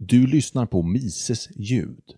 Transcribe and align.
Du 0.00 0.26
lyssnar 0.26 0.66
på 0.66 0.82
Mises 0.82 1.48
ljud. 1.56 2.16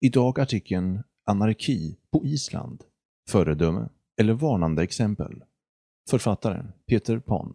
Idag 0.00 0.40
artikeln 0.40 1.02
Anarki 1.24 1.96
på 2.10 2.24
Island. 2.24 2.84
Föredöme 3.28 3.88
eller 4.16 4.32
varnande 4.32 4.82
exempel. 4.82 5.44
Författaren 6.10 6.72
Peter 6.86 7.18
Pan. 7.18 7.54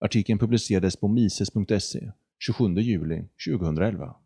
Artikeln 0.00 0.38
publicerades 0.38 0.96
på 0.96 1.08
mises.se 1.08 2.12
27 2.38 2.74
juli 2.74 3.24
2011. 3.48 4.16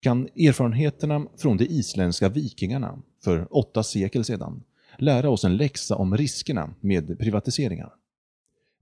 Kan 0.00 0.26
erfarenheterna 0.26 1.26
från 1.36 1.56
de 1.56 1.64
isländska 1.64 2.28
vikingarna 2.28 3.02
för 3.24 3.56
åtta 3.56 3.82
sekel 3.82 4.24
sedan 4.24 4.64
lära 4.98 5.30
oss 5.30 5.44
en 5.44 5.56
läxa 5.56 5.96
om 5.96 6.16
riskerna 6.16 6.74
med 6.80 7.18
privatiseringar? 7.18 7.94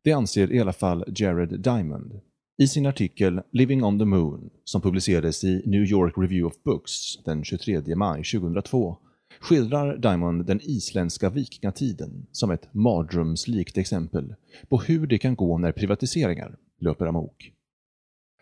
Det 0.02 0.12
anser 0.12 0.52
i 0.52 0.60
alla 0.60 0.72
fall 0.72 1.04
Jared 1.16 1.60
Diamond, 1.60 2.20
i 2.60 2.68
sin 2.68 2.86
artikel 2.86 3.40
“Living 3.50 3.84
on 3.84 3.98
the 3.98 4.04
Moon” 4.04 4.50
som 4.64 4.80
publicerades 4.80 5.44
i 5.44 5.62
New 5.66 5.84
York 5.84 6.14
Review 6.16 6.46
of 6.46 6.62
Books 6.62 7.16
den 7.24 7.44
23 7.44 7.96
maj 7.96 8.24
2002 8.24 8.96
skildrar 9.40 9.96
Diamond 9.96 10.46
den 10.46 10.60
isländska 10.62 11.30
vikingatiden 11.30 12.26
som 12.32 12.50
ett 12.50 12.74
mardrömslikt 12.74 13.78
exempel 13.78 14.34
på 14.68 14.78
hur 14.78 15.06
det 15.06 15.18
kan 15.18 15.34
gå 15.34 15.58
när 15.58 15.72
privatiseringar 15.72 16.56
löper 16.80 17.06
amok. 17.06 17.52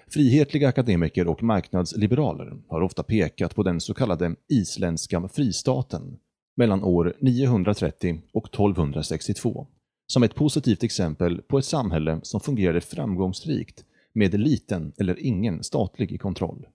Frihetliga 0.09 0.69
akademiker 0.69 1.29
och 1.29 1.43
marknadsliberaler 1.43 2.53
har 2.69 2.81
ofta 2.81 3.03
pekat 3.03 3.55
på 3.55 3.63
den 3.63 3.81
så 3.81 3.95
kallade 3.95 4.35
isländska 4.49 5.29
fristaten 5.29 6.19
mellan 6.57 6.83
år 6.83 7.17
930 7.21 8.21
och 8.33 8.47
1262 8.47 9.67
som 10.07 10.23
ett 10.23 10.35
positivt 10.35 10.83
exempel 10.83 11.43
på 11.43 11.59
ett 11.59 11.65
samhälle 11.65 12.21
som 12.23 12.41
fungerade 12.41 12.81
framgångsrikt 12.81 13.85
med 14.19 14.41
liten 14.41 14.93
eller 14.99 15.21
ingen 15.21 15.65
statlig 15.65 16.21
kontroll. 16.21 16.67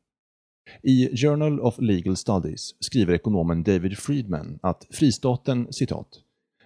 I 0.84 1.18
Journal 1.18 1.60
of 1.60 1.76
Legal 1.80 2.16
Studies 2.16 2.76
skriver 2.80 3.14
ekonomen 3.14 3.64
David 3.64 3.98
Friedman 3.98 4.60
att 4.62 4.88
fristaten 4.90 5.74
citat, 5.74 6.08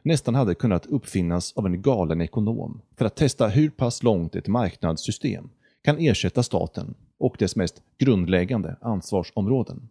nästan 0.04 0.36
hade 0.36 0.56
kunnat 0.56 0.86
uppfinnas 0.86 1.54
av 1.54 1.66
en 1.66 1.82
galen 1.82 2.22
ekonom 2.22 2.82
för 2.98 3.06
att 3.06 3.16
testa 3.16 3.48
hur 3.48 3.70
pass 3.70 4.04
långt 4.04 4.36
ett 4.36 4.48
marknadssystem 4.48 5.50
kan 5.84 5.98
ersätta 5.98 6.44
staten 6.44 6.96
och 7.18 7.36
dess 7.40 7.56
mest 7.56 7.84
grundläggande 7.98 8.78
ansvarsområden. 8.82 9.90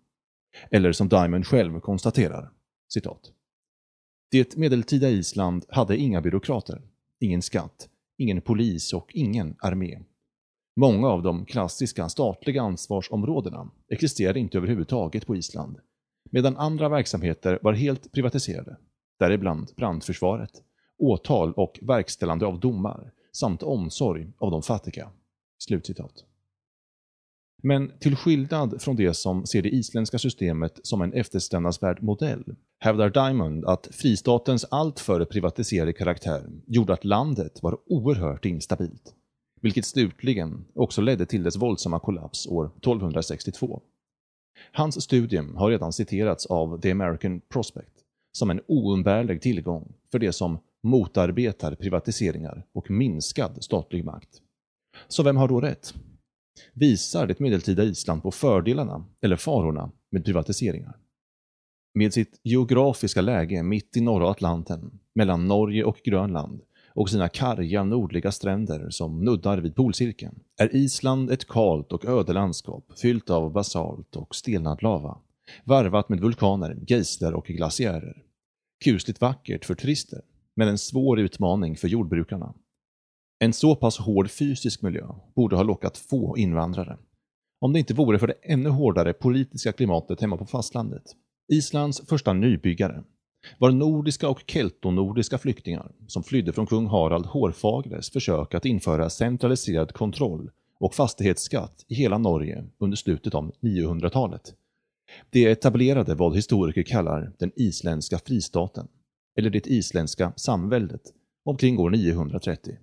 Eller 0.71 0.93
som 0.93 1.09
Diamond 1.09 1.47
själv 1.47 1.81
konstaterar, 1.81 2.51
citat. 2.93 3.33
Det 4.31 4.57
medeltida 4.57 5.09
Island 5.09 5.65
hade 5.69 5.97
inga 5.97 6.21
byråkrater, 6.21 6.83
ingen 7.21 7.43
skatt, 7.43 7.89
ingen 8.19 8.41
polis 8.41 8.93
och 8.93 9.11
ingen 9.15 9.57
armé. 9.59 9.99
Många 10.79 11.09
av 11.09 11.23
de 11.23 11.45
klassiska 11.45 12.09
statliga 12.09 12.63
ansvarsområdena 12.63 13.71
existerade 13.89 14.41
inte 14.41 14.59
överhuvudtaget 14.59 15.27
på 15.27 15.37
Island, 15.37 15.79
medan 16.31 16.57
andra 16.57 16.89
verksamheter 16.89 17.59
var 17.63 17.73
helt 17.73 18.13
privatiserade, 18.13 18.77
däribland 19.19 19.71
brandförsvaret, 19.77 20.51
åtal 20.99 21.53
och 21.53 21.79
verkställande 21.83 22.47
av 22.47 22.61
domar 22.61 23.13
samt 23.33 23.63
omsorg 23.63 24.33
av 24.39 24.51
de 24.51 24.63
fattiga. 24.63 25.11
Slutcitat. 25.59 26.25
Men 27.63 27.93
till 27.99 28.17
skillnad 28.17 28.83
från 28.83 28.97
det 28.97 29.15
som 29.15 29.47
ser 29.47 29.63
det 29.63 29.75
isländska 29.75 30.19
systemet 30.19 30.81
som 30.83 31.03
en 31.03 31.13
eftersträvansvärd 31.13 32.03
modell 32.03 32.57
hävdar 32.79 33.11
Diamond 33.11 33.65
att 33.65 33.89
fristatens 33.93 34.65
alltför 34.65 35.25
privatiserade 35.25 35.93
karaktär 35.93 36.51
gjorde 36.67 36.93
att 36.93 37.05
landet 37.05 37.63
var 37.63 37.79
oerhört 37.87 38.45
instabilt 38.45 39.15
vilket 39.61 39.85
slutligen 39.85 40.65
också 40.75 41.01
ledde 41.01 41.27
till 41.27 41.43
dess 41.43 41.57
våldsamma 41.57 42.01
kollaps 42.01 42.47
år 42.47 42.67
1262. 42.67 43.83
Hans 44.73 45.03
studium 45.03 45.57
har 45.57 45.71
redan 45.71 45.93
citerats 45.93 46.47
av 46.47 46.81
The 46.81 46.91
American 46.91 47.41
Prospect 47.41 47.93
som 48.33 48.51
en 48.51 48.61
oumbärlig 48.67 49.43
tillgång 49.43 49.93
för 50.11 50.19
det 50.19 50.33
som 50.33 50.59
motarbetar 50.83 51.75
privatiseringar 51.75 52.67
och 52.73 52.91
minskad 52.91 53.65
statlig 53.65 54.05
makt. 54.05 54.29
Så 55.09 55.23
vem 55.23 55.37
har 55.37 55.49
då 55.49 55.61
rätt? 55.61 55.95
Visar 56.73 57.27
det 57.27 57.41
medeltida 57.41 57.85
Island 57.85 58.23
på 58.23 58.31
fördelarna 58.31 59.05
eller 59.21 59.37
farorna 59.37 59.91
med 60.11 60.25
privatiseringar? 60.25 60.97
Med 61.95 62.13
sitt 62.13 62.41
geografiska 62.43 63.21
läge 63.21 63.63
mitt 63.63 63.97
i 63.97 64.01
norra 64.01 64.31
Atlanten, 64.31 64.99
mellan 65.15 65.49
Norge 65.49 65.85
och 65.85 66.01
Grönland, 66.05 66.61
och 66.97 67.11
sina 67.11 67.29
karga 67.29 67.85
nordliga 67.85 68.33
stränder 68.33 68.91
som 68.91 69.25
nuddar 69.25 69.59
vid 69.59 69.75
polcirkeln 69.75 70.39
är 70.61 70.77
Island 70.77 71.31
ett 71.31 71.49
kalt 71.49 71.93
och 71.93 72.05
öde 72.05 72.33
landskap 72.33 72.93
fyllt 72.99 73.31
av 73.31 73.53
basalt 73.53 74.17
och 74.17 74.35
stelnad 74.35 74.83
lava, 74.83 75.19
varvat 75.65 76.09
med 76.09 76.21
vulkaner, 76.21 76.79
geister 76.87 77.35
och 77.35 77.47
glaciärer. 77.47 78.23
Kusligt 78.85 79.21
vackert 79.21 79.65
för 79.65 79.75
turister, 79.75 80.21
men 80.57 80.69
en 80.69 80.79
svår 80.79 81.21
utmaning 81.21 81.77
för 81.77 81.89
jordbrukarna. 81.89 82.55
En 83.39 83.53
så 83.53 83.77
pass 83.77 83.99
hård 83.99 84.31
fysisk 84.31 84.83
miljö 84.83 85.07
borde 85.35 85.57
ha 85.57 85.63
lockat 85.63 85.99
få 85.99 86.39
invandrare. 86.39 86.99
Om 87.61 87.73
det 87.73 87.79
inte 87.79 87.95
vore 87.95 88.19
för 88.19 88.27
det 88.27 88.39
ännu 88.43 88.69
hårdare 88.69 89.13
politiska 89.13 89.73
klimatet 89.73 90.21
hemma 90.21 90.37
på 90.37 90.47
fastlandet. 90.47 91.05
Islands 91.53 92.03
första 92.09 92.33
nybyggare, 92.33 93.05
var 93.59 93.71
nordiska 93.71 94.29
och 94.29 94.43
keltonordiska 94.47 95.39
flyktingar 95.39 95.93
som 96.07 96.23
flydde 96.23 96.53
från 96.53 96.67
kung 96.67 96.87
Harald 96.87 97.27
Hårfagres 97.27 98.11
försök 98.11 98.55
att 98.55 98.65
införa 98.65 99.11
centraliserad 99.11 99.93
kontroll 99.93 100.51
och 100.81 100.95
fastighetsskatt 100.95 101.85
i 101.89 101.95
hela 101.95 102.19
Norge 102.19 102.65
under 102.79 102.97
slutet 102.97 103.35
av 103.35 103.53
900-talet. 103.61 104.55
Det 105.31 105.45
etablerade 105.45 106.15
vad 106.15 106.37
historiker 106.37 106.83
kallar 106.83 107.33
den 107.39 107.53
isländska 107.57 108.19
fristaten, 108.19 108.89
eller 109.39 109.51
det 109.51 109.67
isländska 109.67 110.33
samväldet, 110.37 111.03
omkring 111.45 111.79
år 111.79 111.91
930. 111.91 112.77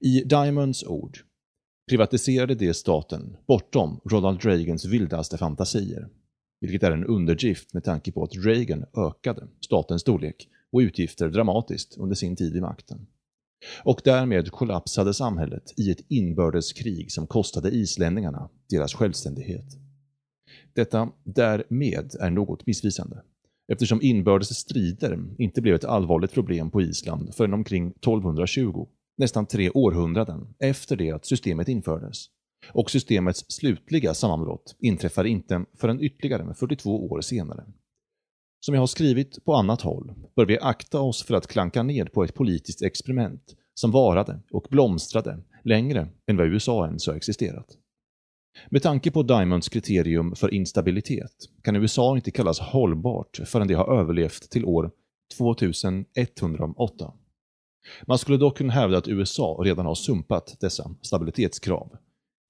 I 0.00 0.20
Diamonds 0.20 0.84
ord 0.84 1.18
privatiserade 1.90 2.54
det 2.54 2.74
staten 2.74 3.36
bortom 3.46 4.00
Ronald 4.04 4.44
Reagans 4.44 4.84
vildaste 4.84 5.38
fantasier 5.38 6.08
vilket 6.66 6.82
är 6.82 6.92
en 6.92 7.04
underdrift 7.04 7.74
med 7.74 7.84
tanke 7.84 8.12
på 8.12 8.22
att 8.22 8.44
Reagan 8.44 8.84
ökade 8.96 9.46
statens 9.60 10.02
storlek 10.02 10.48
och 10.72 10.78
utgifter 10.78 11.28
dramatiskt 11.28 11.96
under 11.98 12.14
sin 12.14 12.36
tid 12.36 12.52
vid 12.52 12.62
makten. 12.62 13.06
Och 13.82 14.00
därmed 14.04 14.50
kollapsade 14.50 15.14
samhället 15.14 15.72
i 15.76 15.90
ett 15.90 16.00
inbördeskrig 16.08 17.12
som 17.12 17.26
kostade 17.26 17.70
islänningarna 17.70 18.48
deras 18.70 18.94
självständighet. 18.94 19.66
Detta 20.72 21.08
därmed 21.24 22.14
är 22.20 22.30
något 22.30 22.66
missvisande, 22.66 23.22
eftersom 23.72 24.02
inbördes 24.02 24.56
strider 24.56 25.34
inte 25.38 25.62
blev 25.62 25.74
ett 25.74 25.84
allvarligt 25.84 26.32
problem 26.32 26.70
på 26.70 26.82
Island 26.82 27.34
förrän 27.34 27.54
omkring 27.54 27.86
1220, 27.86 28.88
nästan 29.16 29.46
tre 29.46 29.70
århundraden 29.70 30.54
efter 30.58 30.96
det 30.96 31.10
att 31.10 31.26
systemet 31.26 31.68
infördes 31.68 32.26
och 32.68 32.90
systemets 32.90 33.44
slutliga 33.48 34.14
sammanbrott 34.14 34.76
inträffade 34.78 35.28
inte 35.28 35.64
förrän 35.74 36.00
ytterligare 36.00 36.54
42 36.54 37.10
år 37.10 37.20
senare. 37.20 37.64
Som 38.60 38.74
jag 38.74 38.82
har 38.82 38.86
skrivit 38.86 39.44
på 39.44 39.54
annat 39.54 39.80
håll 39.80 40.14
bör 40.36 40.46
vi 40.46 40.58
akta 40.58 41.00
oss 41.00 41.22
för 41.22 41.34
att 41.34 41.46
klanka 41.46 41.82
ned 41.82 42.12
på 42.12 42.24
ett 42.24 42.34
politiskt 42.34 42.82
experiment 42.82 43.54
som 43.74 43.90
varade 43.90 44.40
och 44.50 44.66
blomstrade 44.70 45.38
längre 45.64 46.08
än 46.26 46.36
vad 46.36 46.46
USA 46.46 46.86
ens 46.86 47.06
har 47.06 47.14
existerat. 47.14 47.66
Med 48.70 48.82
tanke 48.82 49.10
på 49.10 49.22
Diamonds 49.22 49.68
kriterium 49.68 50.34
för 50.34 50.54
instabilitet 50.54 51.32
kan 51.62 51.76
USA 51.76 52.16
inte 52.16 52.30
kallas 52.30 52.60
hållbart 52.60 53.40
förrän 53.44 53.68
det 53.68 53.74
har 53.74 54.00
överlevt 54.00 54.50
till 54.50 54.64
år 54.64 54.90
2108. 55.36 57.12
Man 58.06 58.18
skulle 58.18 58.38
dock 58.38 58.58
kunna 58.58 58.72
hävda 58.72 58.98
att 58.98 59.08
USA 59.08 59.60
redan 59.64 59.86
har 59.86 59.94
sumpat 59.94 60.56
dessa 60.60 60.90
stabilitetskrav 61.02 61.96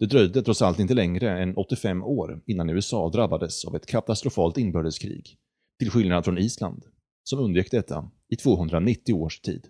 det 0.04 0.08
dröjde 0.08 0.42
trots 0.42 0.62
allt 0.62 0.78
inte 0.78 0.94
längre 0.94 1.42
än 1.42 1.56
85 1.56 2.02
år 2.02 2.42
innan 2.46 2.70
USA 2.70 3.10
drabbades 3.10 3.64
av 3.64 3.76
ett 3.76 3.86
katastrofalt 3.86 4.58
inbördeskrig, 4.58 5.36
till 5.78 5.90
skillnad 5.90 6.24
från 6.24 6.38
Island, 6.38 6.84
som 7.22 7.38
undgick 7.38 7.70
detta 7.70 8.10
i 8.28 8.36
290 8.36 9.14
års 9.14 9.40
tid. 9.40 9.66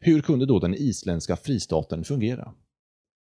Hur 0.00 0.20
kunde 0.20 0.46
då 0.46 0.58
den 0.58 0.74
isländska 0.74 1.36
fristaten 1.36 2.04
fungera? 2.04 2.54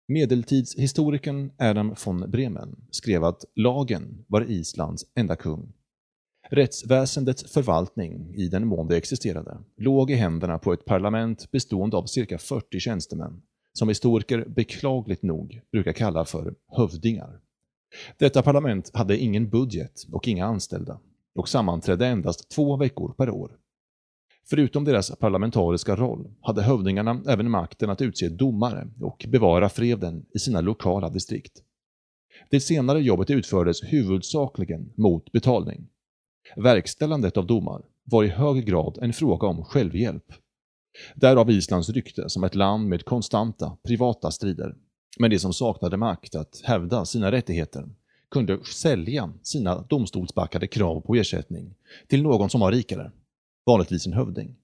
Medeltidshistorikern 0.07 1.51
Adam 1.57 1.95
von 2.05 2.31
Bremen 2.31 2.87
skrev 2.91 3.23
att 3.23 3.45
lagen 3.55 4.25
var 4.27 4.51
Islands 4.51 5.05
enda 5.15 5.35
kung. 5.35 5.73
Rättsväsendets 6.49 7.53
förvaltning, 7.53 8.35
i 8.35 8.47
den 8.47 8.67
mån 8.67 8.87
det 8.87 8.97
existerade, 8.97 9.57
låg 9.77 10.11
i 10.11 10.15
händerna 10.15 10.59
på 10.59 10.73
ett 10.73 10.85
parlament 10.85 11.51
bestående 11.51 11.97
av 11.97 12.05
cirka 12.05 12.37
40 12.37 12.79
tjänstemän 12.79 13.41
som 13.77 13.89
historiker 13.89 14.45
beklagligt 14.47 15.23
nog 15.23 15.61
brukar 15.71 15.93
kalla 15.93 16.25
för 16.25 16.55
hövdingar. 16.77 17.39
Detta 18.17 18.41
parlament 18.41 18.91
hade 18.93 19.17
ingen 19.17 19.49
budget 19.49 20.05
och 20.11 20.27
inga 20.27 20.45
anställda 20.45 20.99
och 21.35 21.49
sammanträdde 21.49 22.07
endast 22.07 22.49
två 22.49 22.77
veckor 22.77 23.13
per 23.17 23.29
år. 23.29 23.51
Förutom 24.49 24.83
deras 24.83 25.15
parlamentariska 25.15 25.95
roll 25.95 26.27
hade 26.41 26.61
hövdingarna 26.61 27.23
även 27.27 27.51
makten 27.51 27.89
att 27.89 28.01
utse 28.01 28.29
domare 28.29 28.87
och 29.01 29.25
bevara 29.27 29.69
freden 29.69 30.25
i 30.33 30.39
sina 30.39 30.61
lokala 30.61 31.09
distrikt. 31.09 31.63
Det 32.49 32.59
senare 32.59 33.01
jobbet 33.01 33.29
utfördes 33.29 33.83
huvudsakligen 33.83 34.93
mot 34.95 35.31
betalning. 35.31 35.87
Verkställandet 36.55 37.37
av 37.37 37.47
domar 37.47 37.81
var 38.03 38.23
i 38.23 38.27
hög 38.27 38.65
grad 38.65 38.97
en 39.01 39.13
fråga 39.13 39.47
om 39.47 39.63
självhjälp. 39.63 40.33
Därav 41.15 41.51
Islands 41.51 41.89
rykte 41.89 42.29
som 42.29 42.43
ett 42.43 42.55
land 42.55 42.89
med 42.89 43.05
konstanta 43.05 43.77
privata 43.83 44.31
strider. 44.31 44.75
Men 45.19 45.29
de 45.29 45.39
som 45.39 45.53
saknade 45.53 45.97
makt 45.97 46.35
att 46.35 46.61
hävda 46.63 47.05
sina 47.05 47.31
rättigheter 47.31 47.89
kunde 48.31 48.63
sälja 48.63 49.33
sina 49.43 49.81
domstolsbackade 49.81 50.67
krav 50.67 51.01
på 51.01 51.15
ersättning 51.15 51.75
till 52.07 52.23
någon 52.23 52.49
som 52.49 52.61
var 52.61 52.71
rikare, 52.71 53.11
vanligtvis 53.65 54.07
en 54.07 54.13
hövding. 54.13 54.55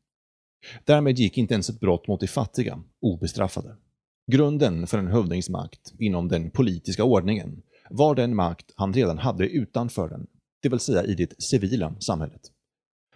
Därmed 0.86 1.20
gick 1.20 1.38
inte 1.38 1.54
ens 1.54 1.70
ett 1.70 1.80
brott 1.80 2.08
mot 2.08 2.20
de 2.20 2.28
fattiga 2.28 2.84
obestraffade. 3.02 3.76
Grunden 4.32 4.88
för 4.88 4.98
en 4.98 5.08
hövdingsmakt 5.08 5.94
inom 6.00 6.28
den 6.28 6.52
politiska 6.52 7.04
ordningen 7.04 7.62
var 7.90 8.16
den 8.16 8.36
makt 8.36 8.72
han 8.76 8.94
redan 8.94 9.18
hade 9.18 9.48
utanför 9.48 10.10
den, 10.10 10.28
det 10.62 10.70
vill 10.70 10.80
säga 10.80 11.04
i 11.04 11.14
det 11.14 11.42
civila 11.42 11.96
samhället. 12.00 12.53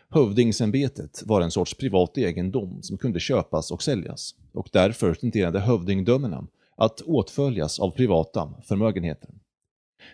Hövdingsämbetet 0.09 1.23
var 1.25 1.41
en 1.41 1.51
sorts 1.51 1.73
privat 1.73 2.17
egendom 2.17 2.83
som 2.83 2.97
kunde 2.97 3.19
köpas 3.19 3.71
och 3.71 3.83
säljas 3.83 4.35
och 4.53 4.69
därför 4.71 5.13
tenderade 5.13 5.59
hövdingdömena 5.59 6.47
att 6.75 7.01
åtföljas 7.01 7.79
av 7.79 7.91
privata 7.91 8.53
förmögenheter. 8.63 9.29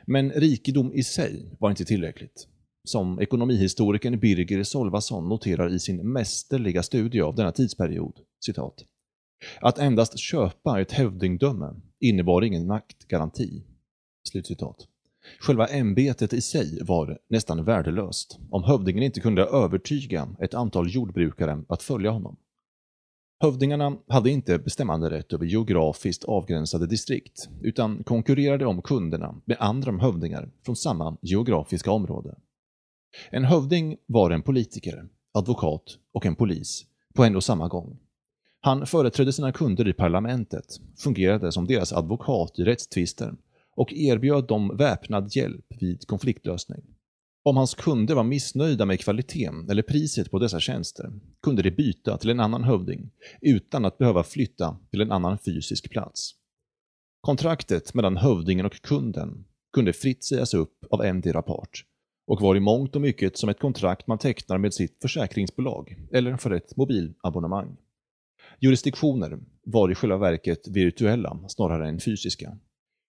Men 0.05 0.31
rikedom 0.31 0.93
i 0.93 1.03
sig 1.03 1.55
var 1.59 1.69
inte 1.69 1.85
tillräckligt. 1.85 2.47
Som 2.83 3.21
ekonomihistorikern 3.21 4.19
Birger 4.19 4.63
Solvason 4.63 5.29
noterar 5.29 5.73
i 5.73 5.79
sin 5.79 6.11
mästerliga 6.11 6.83
studie 6.83 7.21
av 7.21 7.35
denna 7.35 7.51
tidsperiod, 7.51 8.19
citat. 8.45 8.85
Att 9.61 9.79
endast 9.79 10.19
köpa 10.19 10.81
ett 10.81 10.91
hövdingdöme 10.91 11.73
innebar 11.99 12.41
ingen 12.41 12.67
maktgaranti. 12.67 13.63
Slutcitat. 14.29 14.87
Själva 15.39 15.67
ämbetet 15.67 16.33
i 16.33 16.41
sig 16.41 16.79
var 16.83 17.19
nästan 17.29 17.65
värdelöst 17.65 18.39
om 18.49 18.63
hövdingen 18.63 19.03
inte 19.03 19.19
kunde 19.19 19.45
övertyga 19.45 20.29
ett 20.39 20.53
antal 20.53 20.89
jordbrukare 20.89 21.63
att 21.69 21.83
följa 21.83 22.11
honom. 22.11 22.37
Hövdingarna 23.43 23.97
hade 24.07 24.29
inte 24.29 24.59
bestämmanderätt 24.59 25.33
över 25.33 25.45
geografiskt 25.45 26.23
avgränsade 26.23 26.87
distrikt 26.87 27.49
utan 27.61 28.03
konkurrerade 28.03 28.65
om 28.65 28.81
kunderna 28.81 29.41
med 29.45 29.57
andra 29.59 29.91
hövdingar 29.91 30.51
från 30.65 30.75
samma 30.75 31.17
geografiska 31.21 31.91
område. 31.91 32.35
En 33.29 33.43
hövding 33.43 33.97
var 34.05 34.31
en 34.31 34.41
politiker, 34.41 35.07
advokat 35.33 35.97
och 36.11 36.25
en 36.25 36.35
polis 36.35 36.85
på 37.15 37.23
en 37.23 37.35
och 37.35 37.43
samma 37.43 37.67
gång. 37.67 37.99
Han 38.61 38.85
företrädde 38.85 39.33
sina 39.33 39.51
kunder 39.51 39.87
i 39.87 39.93
parlamentet, 39.93 40.65
fungerade 40.97 41.51
som 41.51 41.67
deras 41.67 41.93
advokat 41.93 42.59
i 42.59 42.63
rättstvister 42.63 43.33
och 43.75 43.93
erbjöd 43.93 44.47
dem 44.47 44.77
väpnad 44.77 45.35
hjälp 45.35 45.65
vid 45.79 46.07
konfliktlösning. 46.07 46.81
Om 47.45 47.57
hans 47.57 47.75
kunder 47.75 48.15
var 48.15 48.23
missnöjda 48.23 48.85
med 48.85 48.99
kvaliteten 48.99 49.69
eller 49.69 49.81
priset 49.81 50.31
på 50.31 50.39
dessa 50.39 50.59
tjänster 50.59 51.13
kunde 51.41 51.61
de 51.61 51.71
byta 51.71 52.17
till 52.17 52.29
en 52.29 52.39
annan 52.39 52.63
hövding 52.63 53.11
utan 53.41 53.85
att 53.85 53.97
behöva 53.97 54.23
flytta 54.23 54.77
till 54.91 55.01
en 55.01 55.11
annan 55.11 55.37
fysisk 55.37 55.89
plats. 55.89 56.31
Kontraktet 57.21 57.93
mellan 57.93 58.17
hövdingen 58.17 58.65
och 58.65 58.81
kunden 58.81 59.45
kunde 59.73 59.93
fritt 59.93 60.23
sägas 60.23 60.53
upp 60.53 60.85
av 60.91 61.03
endera 61.03 61.41
part 61.41 61.85
och 62.27 62.41
var 62.41 62.55
i 62.55 62.59
mångt 62.59 62.95
och 62.95 63.01
mycket 63.01 63.37
som 63.37 63.49
ett 63.49 63.59
kontrakt 63.59 64.07
man 64.07 64.17
tecknar 64.17 64.57
med 64.57 64.73
sitt 64.73 64.97
försäkringsbolag 65.01 65.97
eller 66.11 66.37
för 66.37 66.51
ett 66.51 66.75
mobilabonnemang. 66.77 67.77
Jurisdiktioner 68.59 69.39
var 69.63 69.91
i 69.91 69.95
själva 69.95 70.17
verket 70.17 70.67
virtuella 70.67 71.39
snarare 71.47 71.87
än 71.89 71.99
fysiska. 71.99 72.57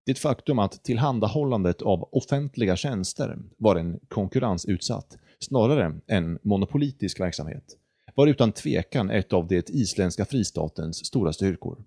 Det 0.07 0.19
faktum 0.19 0.59
att 0.59 0.85
tillhandahållandet 0.85 1.83
av 1.83 2.09
offentliga 2.13 2.77
tjänster 2.77 3.39
var 3.57 3.77
en 3.77 4.01
konkurrensutsatt, 4.09 5.19
snarare 5.39 6.01
än 6.07 6.39
monopolitisk 6.43 7.21
verksamhet, 7.21 7.65
var 8.15 8.27
utan 8.27 8.53
tvekan 8.53 9.11
ett 9.11 9.33
av 9.33 9.49
det 9.49 9.71
isländska 9.71 10.25
fristatens 10.25 11.07
stora 11.07 11.33
styrkor. 11.33 11.85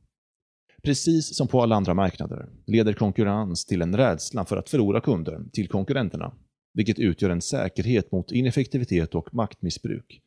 Precis 0.83 1.35
som 1.35 1.47
på 1.47 1.61
alla 1.61 1.75
andra 1.75 1.93
marknader 1.93 2.49
leder 2.65 2.93
konkurrens 2.93 3.65
till 3.65 3.81
en 3.81 3.97
rädsla 3.97 4.45
för 4.45 4.57
att 4.57 4.69
förlora 4.69 5.01
kunder 5.01 5.41
till 5.53 5.67
konkurrenterna, 5.67 6.33
vilket 6.73 6.99
utgör 6.99 7.29
en 7.29 7.41
säkerhet 7.41 8.11
mot 8.11 8.31
ineffektivitet 8.31 9.15
och 9.15 9.33
maktmissbruk. 9.33 10.21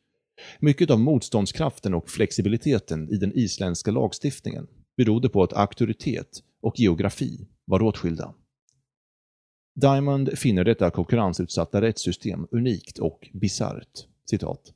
Mycket 0.59 0.91
av 0.91 0.99
motståndskraften 0.99 1.93
och 1.93 2.09
flexibiliteten 2.09 3.09
i 3.09 3.17
den 3.17 3.31
isländska 3.35 3.91
lagstiftningen 3.91 4.67
berodde 4.97 5.29
på 5.29 5.43
att 5.43 5.53
auktoritet 5.53 6.43
och 6.61 6.79
geografi 6.79 7.47
var 7.67 7.81
åtskilda. 7.81 8.33
Diamond 9.75 10.37
finner 10.37 10.63
detta 10.63 10.91
konkurrensutsatta 10.91 11.81
rättssystem 11.81 12.47
unikt 12.51 12.99
och 12.99 13.29
bisarrt. 13.33 14.07
Citat. 14.29 14.73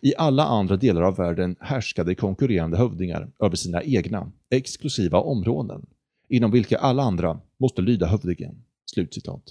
I 0.00 0.16
alla 0.16 0.44
andra 0.44 0.76
delar 0.76 1.02
av 1.02 1.16
världen 1.16 1.56
härskade 1.60 2.14
konkurrerande 2.14 2.76
hövdingar 2.76 3.32
över 3.38 3.56
sina 3.56 3.82
egna, 3.82 4.32
exklusiva 4.50 5.18
områden, 5.18 5.86
inom 6.28 6.50
vilka 6.50 6.78
alla 6.78 7.02
andra 7.02 7.40
måste 7.56 7.82
lyda 7.82 8.06
hövdingen. 8.06 8.64
Slutcitat. 8.84 9.42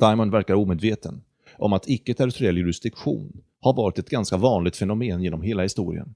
Diamond 0.00 0.32
verkar 0.32 0.54
omedveten 0.54 1.22
om 1.58 1.72
att 1.72 1.88
icke-territoriell 1.88 2.58
jurisdiktion 2.58 3.42
har 3.60 3.72
varit 3.72 3.98
ett 3.98 4.10
ganska 4.10 4.36
vanligt 4.36 4.76
fenomen 4.76 5.22
genom 5.22 5.42
hela 5.42 5.62
historien. 5.62 6.14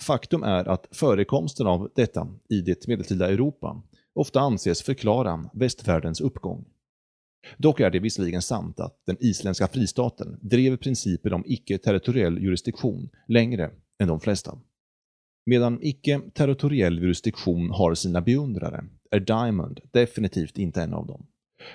Faktum 0.00 0.42
är 0.42 0.68
att 0.68 0.88
förekomsten 0.90 1.66
av 1.66 1.90
detta 1.94 2.28
i 2.48 2.60
det 2.60 2.86
medeltida 2.86 3.28
Europa 3.28 3.82
ofta 4.14 4.40
anses 4.40 4.82
förklara 4.82 5.50
västvärldens 5.52 6.20
uppgång. 6.20 6.64
Dock 7.56 7.80
är 7.80 7.90
det 7.90 7.98
visserligen 7.98 8.42
sant 8.42 8.80
att 8.80 9.02
den 9.06 9.16
isländska 9.20 9.68
fristaten 9.68 10.38
drev 10.42 10.76
principen 10.76 11.32
om 11.32 11.44
icke-territoriell 11.46 12.42
jurisdiktion 12.42 13.08
längre 13.28 13.70
än 13.98 14.08
de 14.08 14.20
flesta. 14.20 14.58
Medan 15.46 15.78
icke-territoriell 15.82 16.98
jurisdiktion 16.98 17.70
har 17.70 17.94
sina 17.94 18.20
beundrare 18.20 18.84
är 19.10 19.20
Diamond 19.20 19.80
definitivt 19.90 20.58
inte 20.58 20.82
en 20.82 20.94
av 20.94 21.06
dem. 21.06 21.26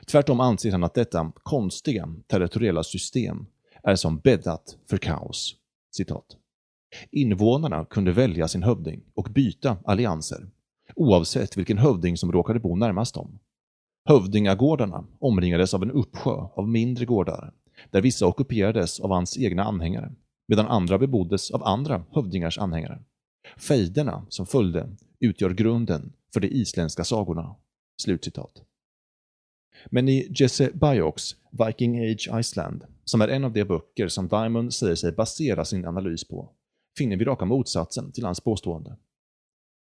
Tvärtom 0.06 0.39
anser 0.39 0.72
han 0.72 0.84
att 0.84 0.94
detta 0.94 1.31
konstiga 1.36 2.16
territoriella 2.28 2.84
system 2.84 3.45
är 3.84 3.95
som 3.95 4.19
bäddat 4.19 4.78
för 4.89 4.98
kaos. 4.98 5.56
Citat. 5.92 6.25
Invånarna 7.12 7.86
kunde 7.86 8.12
välja 8.12 8.48
sin 8.48 8.63
hövding 8.63 9.04
och 9.13 9.28
byta 9.31 9.78
allianser 9.86 10.48
oavsett 10.98 11.58
vilken 11.58 11.78
hövding 11.78 12.18
som 12.18 12.32
råkade 12.32 12.60
bo 12.60 12.76
närmast 12.76 13.14
dem. 13.14 13.40
Hövdingagårdarna 14.10 15.06
omringades 15.20 15.74
av 15.74 15.84
en 15.84 15.92
uppsjö 15.92 16.32
av 16.32 16.68
mindre 16.70 17.06
gårdar, 17.06 17.54
där 17.92 18.01
vissa 18.01 18.27
ockuperades 18.27 19.00
av 19.00 19.10
hans 19.12 19.38
egna 19.38 19.63
anhängare, 19.63 20.12
medan 20.48 20.68
andra 20.68 20.98
beboddes 20.98 21.51
av 21.51 21.63
andra 21.63 22.06
hövdingars 22.12 22.58
anhängare. 22.58 23.00
Fejderna 23.58 24.25
som 24.30 24.46
följde 24.46 24.89
utgör 25.20 25.50
grunden 25.50 26.13
för 26.34 26.39
de 26.39 26.48
isländska 26.48 27.04
sagorna.” 27.04 27.56
Slutcitat. 28.01 28.63
Men 29.86 30.10
i 30.10 30.27
Jesse 30.36 30.72
Byoks 30.74 31.36
Viking 31.51 32.00
Age 32.00 32.30
Iceland, 32.39 32.84
som 33.04 33.22
är 33.22 33.27
en 33.27 33.44
av 33.44 33.54
de 33.54 33.63
böcker 33.63 34.08
som 34.08 34.27
Diamond 34.27 34.74
säger 34.74 34.96
sig 34.96 35.12
basera 35.12 35.66
sin 35.66 35.86
analys 35.86 36.27
på, 36.27 36.50
finner 36.98 37.18
vi 37.18 37.25
raka 37.25 37.46
motsatsen 37.46 38.12
till 38.12 38.25
hans 38.25 38.42
påstående. 38.42 38.98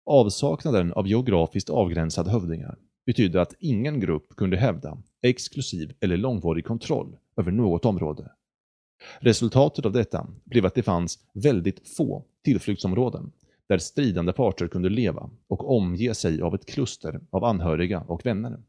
Avsaknaden 0.06 0.92
av 0.92 1.08
geografiskt 1.08 1.70
avgränsade 1.70 2.30
hövdingar 2.30 2.78
betydde 3.06 3.42
att 3.42 3.54
ingen 3.58 4.00
grupp 4.00 4.37
kunde 4.37 4.56
hävda 4.56 4.99
exklusiv 5.23 5.92
eller 6.00 6.16
långvarig 6.16 6.64
kontroll 6.64 7.16
över 7.37 7.52
något 7.52 7.84
område. 7.84 8.30
Resultatet 9.18 9.87
av 9.87 9.92
detta 9.92 10.26
blev 10.44 10.66
att 10.66 10.75
det 10.75 10.82
fanns 10.82 11.18
väldigt 11.34 11.88
få 11.96 12.25
tillflyktsområden 12.44 13.32
där 13.68 13.78
stridande 13.78 14.32
parter 14.32 14.68
kunde 14.68 14.88
leva 14.88 15.30
och 15.49 15.76
omge 15.76 16.14
sig 16.14 16.42
av 16.42 16.54
ett 16.54 16.66
kluster 16.66 17.20
av 17.30 17.44
anhöriga 17.44 18.00
och 18.00 18.26
vänner. 18.26 18.62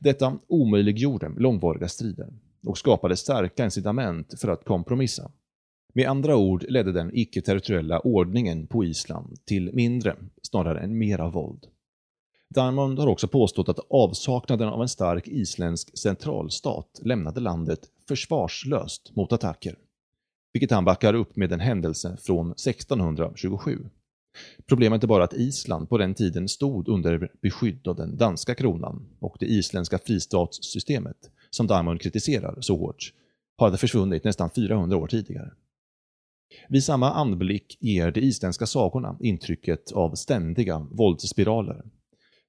Detta 0.00 0.38
omöjliggjorde 0.48 1.28
långvariga 1.28 1.88
strider 1.88 2.32
och 2.66 2.78
skapade 2.78 3.16
starka 3.16 3.64
incitament 3.64 4.40
för 4.40 4.48
att 4.48 4.64
kompromissa. 4.64 5.30
Med 5.96 6.08
andra 6.08 6.36
ord 6.36 6.64
ledde 6.68 6.92
den 6.92 7.10
icke-territoriella 7.14 8.00
ordningen 8.00 8.66
på 8.66 8.84
Island 8.84 9.36
till 9.44 9.70
mindre, 9.72 10.16
snarare 10.42 10.80
än 10.80 10.98
mera 10.98 11.30
våld. 11.30 11.66
Diamond 12.54 12.98
har 12.98 13.06
också 13.06 13.28
påstått 13.28 13.68
att 13.68 13.78
avsaknaden 13.90 14.68
av 14.68 14.82
en 14.82 14.88
stark 14.88 15.28
isländsk 15.28 15.98
centralstat 15.98 17.00
lämnade 17.02 17.40
landet 17.40 17.80
försvarslöst 18.08 19.16
mot 19.16 19.32
attacker, 19.32 19.78
vilket 20.52 20.70
han 20.70 20.84
backar 20.84 21.14
upp 21.14 21.36
med 21.36 21.52
en 21.52 21.60
händelse 21.60 22.16
från 22.20 22.50
1627. 22.52 23.88
Problemet 24.66 25.02
är 25.02 25.08
bara 25.08 25.24
att 25.24 25.34
Island 25.34 25.88
på 25.88 25.98
den 25.98 26.14
tiden 26.14 26.48
stod 26.48 26.88
under 26.88 27.30
beskydd 27.42 27.88
av 27.88 27.96
den 27.96 28.16
danska 28.16 28.54
kronan 28.54 29.06
och 29.18 29.36
det 29.40 29.46
isländska 29.46 29.98
fristatssystemet, 29.98 31.30
som 31.50 31.66
Diamond 31.66 32.00
kritiserar 32.00 32.60
så 32.60 32.76
hårt, 32.76 33.12
hade 33.58 33.78
försvunnit 33.78 34.24
nästan 34.24 34.50
400 34.50 34.96
år 34.96 35.06
tidigare. 35.06 35.52
Vid 36.68 36.84
samma 36.84 37.12
anblick 37.12 37.78
ger 37.80 38.10
de 38.10 38.20
isländska 38.20 38.66
sagorna 38.66 39.16
intrycket 39.20 39.92
av 39.92 40.14
ständiga 40.14 40.78
våldsspiraler. 40.90 41.82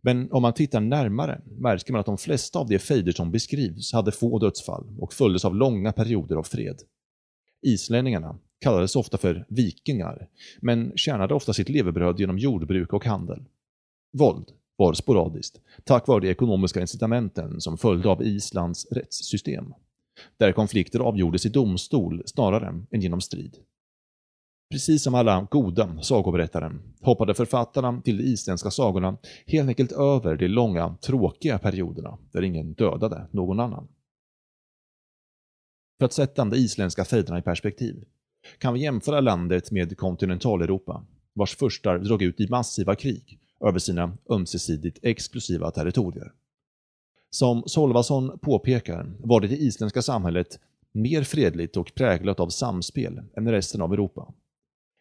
Men 0.02 0.32
om 0.32 0.42
man 0.42 0.54
tittar 0.54 0.82
närmare 0.82 1.42
märker 1.46 1.92
man 1.92 2.00
att 2.00 2.06
de 2.06 2.18
flesta 2.18 2.60
av 2.60 2.68
de 2.68 2.80
fejder 2.80 3.12
som 3.12 3.32
beskrivs 3.32 3.94
hade 3.94 4.12
få 4.12 4.40
dödsfall 4.40 4.96
och 5.00 5.14
följdes 5.14 5.46
av 5.46 5.56
långa 5.56 5.92
perioder 5.92 6.36
av 6.36 6.44
fred. 6.44 6.82
Islänningarna 7.62 8.40
kallades 8.60 8.96
ofta 8.96 9.18
för 9.18 9.46
vikingar, 9.50 10.28
men 10.62 10.92
tjänade 10.96 11.34
ofta 11.34 11.54
sitt 11.54 11.70
levebröd 11.70 12.20
genom 12.20 12.38
jordbruk 12.38 12.94
och 12.94 13.06
handel. 13.06 13.46
Våld 14.14 14.46
var 14.76 14.94
sporadiskt, 14.94 15.62
tack 15.84 16.08
vare 16.08 16.20
de 16.20 16.30
ekonomiska 16.30 16.82
incitamenten 16.82 17.62
som 17.62 17.78
följde 17.78 18.10
av 18.10 18.24
Islands 18.24 18.92
rättssystem, 18.92 19.74
där 20.38 20.52
konflikter 20.52 21.00
avgjordes 21.00 21.46
i 21.46 21.50
domstol 21.50 22.24
snarare 22.26 22.84
än 22.92 23.02
genom 23.02 23.22
strid. 23.22 23.58
Precis 24.70 25.04
som 25.04 25.16
alla 25.16 25.48
goda 25.52 26.02
sagoberättare 26.02 26.72
hoppade 27.02 27.34
författarna 27.34 28.02
till 28.02 28.18
de 28.18 28.24
isländska 28.24 28.72
sagorna 28.72 29.18
helt 29.46 29.70
enkelt 29.70 29.92
över 29.92 30.36
de 30.36 30.48
långa, 30.48 30.98
tråkiga 31.02 31.60
perioderna 31.60 32.18
där 32.32 32.42
ingen 32.42 32.74
dödade 32.74 33.28
någon 33.32 33.60
annan. 33.60 33.88
För 36.00 36.06
att 36.06 36.14
sätta 36.14 36.46
de 36.46 36.58
isländska 36.58 37.06
fejderna 37.06 37.40
i 37.40 37.42
perspektiv 37.42 38.04
kan 38.58 38.74
vi 38.74 38.80
jämföra 38.80 39.22
landet 39.22 39.72
med 39.72 39.98
kontinentaleuropa, 39.98 41.06
vars 41.34 41.56
förstar 41.56 41.98
drog 42.00 42.22
ut 42.22 42.40
i 42.40 42.50
massiva 42.50 42.96
krig 42.96 43.40
över 43.62 43.80
sina 43.80 44.18
ömsesidigt 44.30 45.00
exklusiva 45.02 45.72
territorier. 45.72 46.32
Som 47.30 47.64
Solvason 47.66 48.40
påpekar 48.40 49.14
var 49.20 49.42
det, 49.42 49.48
det 49.48 49.58
isländska 49.58 50.02
samhället 50.02 50.60
mer 50.92 51.24
fredligt 51.24 51.78
och 51.78 51.96
präglat 51.96 52.40
av 52.40 52.50
samspel 52.50 53.22
än 53.38 53.52
resten 53.52 53.82
av 53.82 53.94
Europa. 53.94 54.34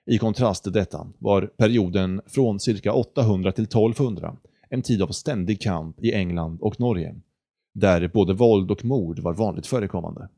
I 0.07 0.19
kontrast 0.19 0.63
till 0.63 0.73
detta 0.73 1.09
var 1.19 1.47
perioden 1.47 2.21
från 2.27 2.61
cirka 2.61 2.93
800 2.93 3.53
till 3.53 3.65
1200 3.65 4.37
en 4.69 4.83
tid 4.83 5.03
av 5.03 5.09
ständig 5.09 5.61
kamp 5.61 6.05
i 6.05 6.13
England 6.13 6.59
och 6.61 6.81
Norge, 6.81 7.15
där 7.75 8.09
både 8.09 8.35
våld 8.35 8.71
och 8.71 8.85
mord 8.85 9.19
var 9.19 9.35
vanligt 9.35 9.67
förekommande. 9.67 10.29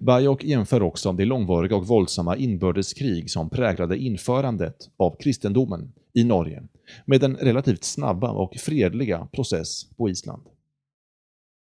Bajok 0.00 0.44
jämför 0.44 0.82
också 0.82 1.12
det 1.12 1.24
långvariga 1.24 1.76
och 1.76 1.86
våldsamma 1.86 2.36
inbördeskrig 2.36 3.30
som 3.30 3.50
präglade 3.50 3.98
införandet 3.98 4.76
av 4.96 5.16
kristendomen 5.20 5.92
i 6.14 6.24
Norge 6.24 6.62
med 7.04 7.20
den 7.20 7.36
relativt 7.36 7.84
snabba 7.84 8.30
och 8.30 8.56
fredliga 8.56 9.26
process 9.32 9.90
på 9.96 10.08
Island. 10.08 10.42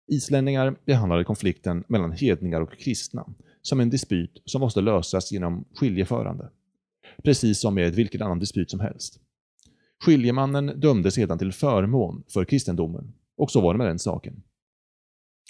Islänningar 0.08 0.76
behandlade 0.84 1.24
konflikten 1.24 1.84
mellan 1.88 2.12
hedningar 2.12 2.60
och 2.60 2.78
kristna 2.78 3.26
som 3.62 3.80
en 3.80 3.90
dispyt 3.90 4.42
som 4.44 4.60
måste 4.60 4.80
lösas 4.80 5.32
genom 5.32 5.64
skiljeförande. 5.74 6.50
Precis 7.24 7.60
som 7.60 7.74
med 7.74 7.94
vilken 7.94 8.22
annan 8.22 8.38
dispyt 8.38 8.70
som 8.70 8.80
helst. 8.80 9.20
Skiljemannen 10.04 10.80
dömde 10.80 11.10
sedan 11.10 11.38
till 11.38 11.52
förmån 11.52 12.22
för 12.28 12.44
kristendomen 12.44 13.12
och 13.36 13.50
så 13.50 13.60
var 13.60 13.74
det 13.74 13.78
med 13.78 13.86
den 13.86 13.98
saken. 13.98 14.42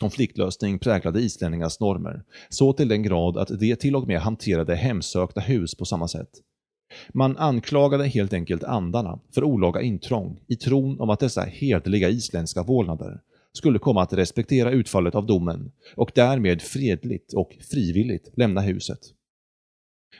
Konfliktlösning 0.00 0.78
präglade 0.78 1.20
islänningars 1.20 1.80
normer, 1.80 2.22
så 2.48 2.72
till 2.72 2.88
den 2.88 3.02
grad 3.02 3.36
att 3.36 3.48
de 3.60 3.76
till 3.76 3.96
och 3.96 4.06
med 4.06 4.20
hanterade 4.20 4.74
hemsökta 4.74 5.40
hus 5.40 5.74
på 5.74 5.84
samma 5.84 6.08
sätt. 6.08 6.30
Man 7.14 7.36
anklagade 7.36 8.06
helt 8.06 8.32
enkelt 8.32 8.64
andarna 8.64 9.20
för 9.34 9.44
olaga 9.44 9.82
intrång 9.82 10.40
i 10.46 10.56
tron 10.56 11.00
om 11.00 11.10
att 11.10 11.20
dessa 11.20 11.42
hederliga 11.42 12.08
isländska 12.08 12.62
vålnader 12.62 13.20
skulle 13.52 13.78
komma 13.78 14.02
att 14.02 14.12
respektera 14.12 14.70
utfallet 14.70 15.14
av 15.14 15.26
domen 15.26 15.72
och 15.96 16.10
därmed 16.14 16.62
fredligt 16.62 17.32
och 17.32 17.56
frivilligt 17.70 18.30
lämna 18.36 18.60
huset. 18.60 19.00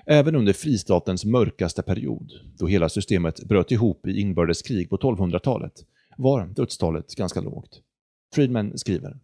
Även 0.06 0.36
under 0.36 0.52
fristatens 0.52 1.24
mörkaste 1.24 1.82
period, 1.82 2.32
då 2.58 2.66
hela 2.66 2.88
systemet 2.88 3.44
bröt 3.44 3.72
ihop 3.72 4.06
i 4.06 4.20
inbördeskrig 4.20 4.90
på 4.90 4.96
1200-talet, 4.96 5.72
var 6.16 6.46
dödstalet 6.46 7.14
ganska 7.14 7.40
lågt. 7.40 7.80
Friedman 8.34 8.78
skriver 8.78 9.18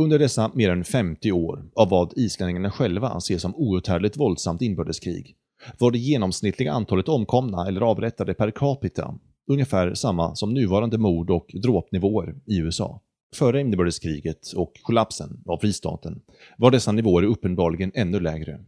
under 0.00 0.18
dessa 0.18 0.50
mer 0.54 0.70
än 0.70 0.84
50 0.84 1.32
år 1.32 1.64
av 1.74 1.88
vad 1.88 2.12
islänningarna 2.16 2.70
själva 2.70 3.20
ser 3.20 3.38
som 3.38 3.54
outhärdligt 3.56 4.16
våldsamt 4.16 4.62
inbördeskrig 4.62 5.36
var 5.78 5.90
det 5.90 5.98
genomsnittliga 5.98 6.72
antalet 6.72 7.08
omkomna 7.08 7.68
eller 7.68 7.80
avrättade 7.80 8.34
per 8.34 8.50
capita 8.50 9.18
ungefär 9.48 9.94
samma 9.94 10.34
som 10.34 10.54
nuvarande 10.54 10.98
mord 10.98 11.30
och 11.30 11.46
dråpnivåer 11.62 12.34
i 12.46 12.58
USA. 12.58 13.00
Före 13.34 13.60
inbördeskriget 13.60 14.52
och 14.56 14.72
kollapsen 14.82 15.42
av 15.46 15.58
fristaten 15.58 16.22
var 16.58 16.70
dessa 16.70 16.92
nivåer 16.92 17.22
uppenbarligen 17.22 17.92
ännu 17.94 18.20
lägre. 18.20 18.60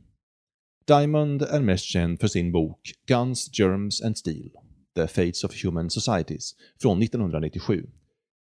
Diamond 0.86 1.42
är 1.42 1.60
mest 1.60 1.84
känd 1.84 2.20
för 2.20 2.28
sin 2.28 2.52
bok 2.52 2.92
Guns, 3.06 3.58
Germs 3.58 4.02
and 4.02 4.18
Steel 4.18 4.50
The 4.94 5.06
Fates 5.06 5.44
of 5.44 5.64
Human 5.64 5.90
Societies 5.90 6.54
från 6.80 7.02
1997 7.02 7.86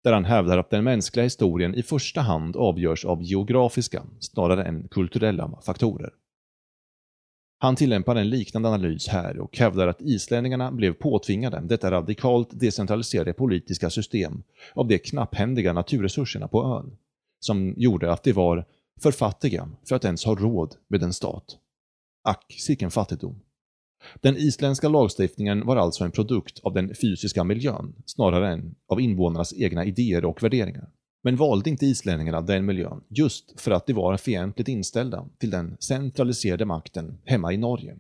där 0.05 0.13
han 0.13 0.25
hävdar 0.25 0.59
att 0.59 0.71
den 0.71 0.85
mänskliga 0.85 1.25
historien 1.25 1.75
i 1.75 1.83
första 1.83 2.21
hand 2.21 2.57
avgörs 2.57 3.05
av 3.05 3.23
geografiska 3.23 4.03
snarare 4.21 4.65
än 4.65 4.89
kulturella 4.89 5.61
faktorer. 5.67 6.11
Han 7.59 7.77
tillämpar 7.77 8.17
en 8.17 8.31
liknande 8.31 8.69
analys 8.69 9.09
här 9.09 9.39
och 9.39 9.59
hävdar 9.59 9.89
att 9.89 10.03
islänningarna 10.03 10.73
blev 10.73 10.93
påtvingade 10.93 11.61
detta 11.61 11.91
radikalt 11.91 12.61
decentraliserade 12.61 13.33
politiska 13.33 13.91
system 13.91 14.43
av 14.75 14.89
de 14.89 14.99
knapphändiga 14.99 15.73
naturresurserna 15.73 16.49
på 16.49 16.65
ön, 16.65 16.97
som 17.41 17.75
gjorde 17.77 18.13
att 18.13 18.23
de 18.23 18.33
var 18.33 18.65
för 19.03 19.13
fattiga 19.13 19.69
för 19.89 19.97
att 19.97 20.05
ens 20.05 20.25
ha 20.25 20.35
råd 20.35 20.75
med 20.89 21.03
en 21.03 21.13
stat. 21.13 21.59
Ack, 22.27 22.55
sicken 22.59 22.91
fattigdom. 22.91 23.41
Den 24.21 24.37
isländska 24.37 24.89
lagstiftningen 24.89 25.67
var 25.67 25.77
alltså 25.77 26.05
en 26.05 26.11
produkt 26.11 26.61
av 26.63 26.75
den 26.75 26.95
fysiska 26.95 27.45
miljön 27.45 27.95
snarare 28.07 28.53
än 28.53 28.75
av 28.89 29.01
invånarnas 29.01 29.55
egna 29.55 29.85
idéer 29.85 30.25
och 30.25 30.43
värderingar. 30.43 30.89
Men 31.25 31.37
valde 31.37 31.71
inte 31.71 31.87
islänningarna 31.87 32.41
den 32.41 32.67
miljön 32.67 33.05
just 33.09 33.61
för 33.61 33.71
att 33.71 33.87
de 33.87 33.93
var 33.93 34.17
fientligt 34.17 34.69
inställda 34.69 35.29
till 35.39 35.51
den 35.51 35.77
centraliserade 35.81 36.65
makten 36.65 37.19
hemma 37.25 37.53
i 37.53 37.57
Norge? 37.57 37.97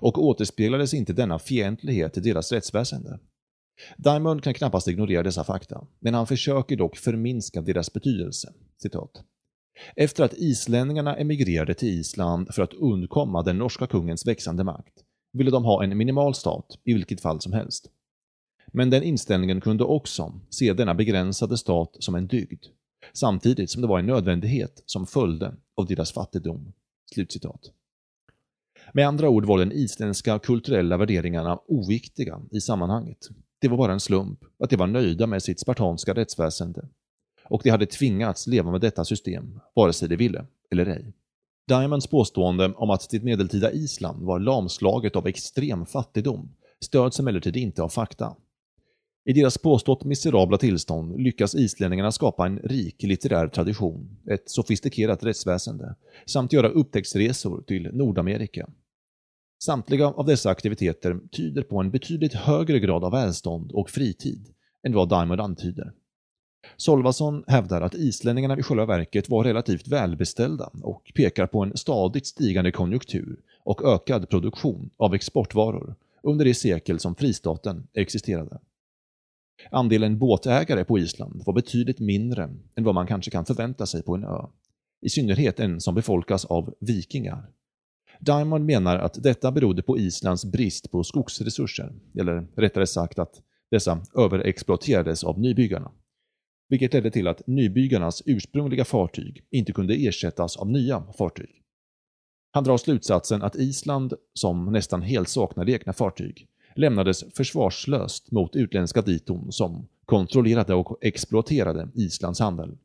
Och 0.00 0.24
återspeglades 0.24 0.94
inte 0.94 1.12
denna 1.12 1.38
fientlighet 1.38 2.16
i 2.16 2.20
deras 2.20 2.52
rättsväsende? 2.52 3.18
Diamond 3.96 4.42
kan 4.42 4.54
knappast 4.54 4.88
ignorera 4.88 5.22
dessa 5.22 5.44
fakta, 5.44 5.86
men 5.98 6.14
han 6.14 6.26
försöker 6.26 6.76
dock 6.76 6.96
förminska 6.96 7.60
deras 7.60 7.92
betydelse. 7.92 8.52
Citat. 8.82 9.24
Efter 9.96 10.24
att 10.24 10.34
islänningarna 10.34 11.16
emigrerade 11.16 11.74
till 11.74 11.88
Island 11.88 12.54
för 12.54 12.62
att 12.62 12.74
undkomma 12.74 13.42
den 13.42 13.58
norska 13.58 13.86
kungens 13.86 14.26
växande 14.26 14.64
makt 14.64 14.94
ville 15.32 15.50
de 15.50 15.64
ha 15.64 15.84
en 15.84 15.98
minimal 15.98 16.34
stat 16.34 16.78
i 16.84 16.94
vilket 16.94 17.20
fall 17.20 17.40
som 17.40 17.52
helst. 17.52 17.90
Men 18.72 18.90
den 18.90 19.02
inställningen 19.02 19.60
kunde 19.60 19.84
också 19.84 20.40
se 20.50 20.72
denna 20.72 20.94
begränsade 20.94 21.58
stat 21.58 21.96
som 21.98 22.14
en 22.14 22.26
dygd, 22.26 22.64
samtidigt 23.12 23.70
som 23.70 23.82
det 23.82 23.88
var 23.88 23.98
en 23.98 24.06
nödvändighet 24.06 24.82
som 24.86 25.06
följde 25.06 25.54
av 25.76 25.86
deras 25.86 26.12
fattigdom.” 26.12 26.72
Slutcitat. 27.14 27.60
Med 28.92 29.08
andra 29.08 29.28
ord 29.28 29.44
var 29.44 29.58
den 29.58 29.72
isländska 29.72 30.38
kulturella 30.38 30.96
värderingarna 30.96 31.58
oviktiga 31.68 32.40
i 32.50 32.60
sammanhanget. 32.60 33.28
Det 33.60 33.68
var 33.68 33.76
bara 33.76 33.92
en 33.92 34.00
slump 34.00 34.44
att 34.58 34.70
de 34.70 34.76
var 34.76 34.86
nöjda 34.86 35.26
med 35.26 35.42
sitt 35.42 35.60
spartanska 35.60 36.14
rättsväsende 36.14 36.88
och 37.44 37.60
de 37.64 37.70
hade 37.70 37.86
tvingats 37.86 38.46
leva 38.46 38.70
med 38.70 38.80
detta 38.80 39.04
system, 39.04 39.60
vare 39.74 39.92
sig 39.92 40.08
de 40.08 40.16
ville 40.16 40.46
eller 40.70 40.86
ej. 40.86 41.12
Diamonds 41.68 42.06
påstående 42.06 42.72
om 42.76 42.90
att 42.90 43.10
det 43.10 43.22
medeltida 43.22 43.72
Island 43.72 44.22
var 44.22 44.38
lamslaget 44.38 45.16
av 45.16 45.26
extrem 45.26 45.86
fattigdom 45.86 46.54
stöds 46.80 47.20
emellertid 47.20 47.56
inte 47.56 47.82
av 47.82 47.88
fakta. 47.88 48.36
I 49.26 49.32
deras 49.32 49.58
påstått 49.58 50.04
miserabla 50.04 50.58
tillstånd 50.58 51.20
lyckas 51.20 51.54
islänningarna 51.54 52.12
skapa 52.12 52.46
en 52.46 52.58
rik 52.58 53.02
litterär 53.02 53.48
tradition, 53.48 54.16
ett 54.30 54.50
sofistikerat 54.50 55.24
rättsväsende, 55.24 55.94
samt 56.26 56.52
göra 56.52 56.68
upptäcktsresor 56.68 57.62
till 57.62 57.90
Nordamerika. 57.92 58.70
Samtliga 59.64 60.06
av 60.06 60.26
dessa 60.26 60.50
aktiviteter 60.50 61.20
tyder 61.32 61.62
på 61.62 61.80
en 61.80 61.90
betydligt 61.90 62.34
högre 62.34 62.80
grad 62.80 63.04
av 63.04 63.12
välstånd 63.12 63.72
och 63.72 63.90
fritid 63.90 64.54
än 64.86 64.94
vad 64.94 65.08
Diamond 65.08 65.40
antyder. 65.40 65.92
Solvason 66.76 67.44
hävdar 67.46 67.80
att 67.80 67.94
islänningarna 67.94 68.58
i 68.58 68.62
själva 68.62 68.86
verket 68.86 69.28
var 69.28 69.44
relativt 69.44 69.88
välbeställda 69.88 70.70
och 70.82 71.12
pekar 71.14 71.46
på 71.46 71.62
en 71.62 71.76
stadigt 71.76 72.26
stigande 72.26 72.72
konjunktur 72.72 73.36
och 73.64 73.94
ökad 73.94 74.28
produktion 74.28 74.90
av 74.96 75.14
exportvaror 75.14 75.94
under 76.22 76.44
det 76.44 76.54
sekel 76.54 77.00
som 77.00 77.14
fristaten 77.14 77.86
existerade. 77.94 78.58
Andelen 79.70 80.18
båtägare 80.18 80.84
på 80.84 80.98
Island 80.98 81.42
var 81.46 81.54
betydligt 81.54 82.00
mindre 82.00 82.50
än 82.74 82.84
vad 82.84 82.94
man 82.94 83.06
kanske 83.06 83.30
kan 83.30 83.44
förvänta 83.44 83.86
sig 83.86 84.02
på 84.02 84.14
en 84.14 84.24
ö, 84.24 84.46
i 85.00 85.08
synnerhet 85.08 85.60
en 85.60 85.80
som 85.80 85.94
befolkas 85.94 86.44
av 86.44 86.74
vikingar. 86.80 87.46
Diamond 88.20 88.64
menar 88.64 88.96
att 88.96 89.22
detta 89.22 89.52
berodde 89.52 89.82
på 89.82 89.98
Islands 89.98 90.44
brist 90.44 90.90
på 90.90 91.04
skogsresurser, 91.04 91.92
eller 92.18 92.46
rättare 92.56 92.86
sagt 92.86 93.18
att 93.18 93.42
dessa 93.70 94.00
överexploaterades 94.16 95.24
av 95.24 95.40
nybyggarna 95.40 95.90
vilket 96.68 96.94
ledde 96.94 97.10
till 97.10 97.28
att 97.28 97.46
nybyggarnas 97.46 98.22
ursprungliga 98.26 98.84
fartyg 98.84 99.44
inte 99.50 99.72
kunde 99.72 99.94
ersättas 99.94 100.56
av 100.56 100.70
nya 100.70 101.02
fartyg. 101.18 101.62
Han 102.52 102.64
drar 102.64 102.76
slutsatsen 102.76 103.42
att 103.42 103.56
Island, 103.56 104.14
som 104.34 104.72
nästan 104.72 105.02
helt 105.02 105.28
saknade 105.28 105.72
egna 105.72 105.92
fartyg, 105.92 106.46
lämnades 106.76 107.24
försvarslöst 107.34 108.30
mot 108.30 108.56
utländska 108.56 109.02
diton 109.02 109.52
som 109.52 109.86
kontrollerade 110.04 110.74
och 110.74 110.98
exploaterade 111.00 111.88
Islands 111.94 112.40
handel. 112.40 112.76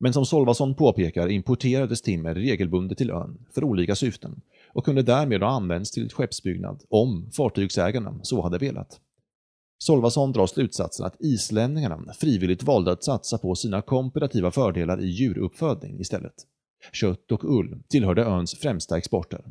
Men 0.00 0.12
som 0.12 0.26
Solvason 0.26 0.74
påpekar 0.74 1.28
importerades 1.28 2.02
timmer 2.02 2.34
regelbundet 2.34 2.98
till 2.98 3.10
ön 3.10 3.46
för 3.50 3.64
olika 3.64 3.94
syften 3.94 4.40
och 4.68 4.84
kunde 4.84 5.02
därmed 5.02 5.42
ha 5.42 5.50
använts 5.50 5.90
till 5.90 6.10
skeppsbyggnad 6.10 6.82
om 6.88 7.30
fartygsägarna 7.32 8.20
så 8.22 8.42
hade 8.42 8.58
velat. 8.58 9.00
Solvason 9.82 10.32
drar 10.32 10.46
slutsatsen 10.46 11.06
att 11.06 11.20
islänningarna 11.20 12.12
frivilligt 12.12 12.62
valde 12.62 12.92
att 12.92 13.04
satsa 13.04 13.38
på 13.38 13.54
sina 13.54 13.82
komparativa 13.82 14.50
fördelar 14.50 15.00
i 15.00 15.06
djuruppfödning 15.06 16.00
istället. 16.00 16.34
Kött 16.92 17.32
och 17.32 17.44
ull 17.44 17.82
tillhörde 17.88 18.24
öns 18.24 18.54
främsta 18.54 18.98
exporter 18.98 19.44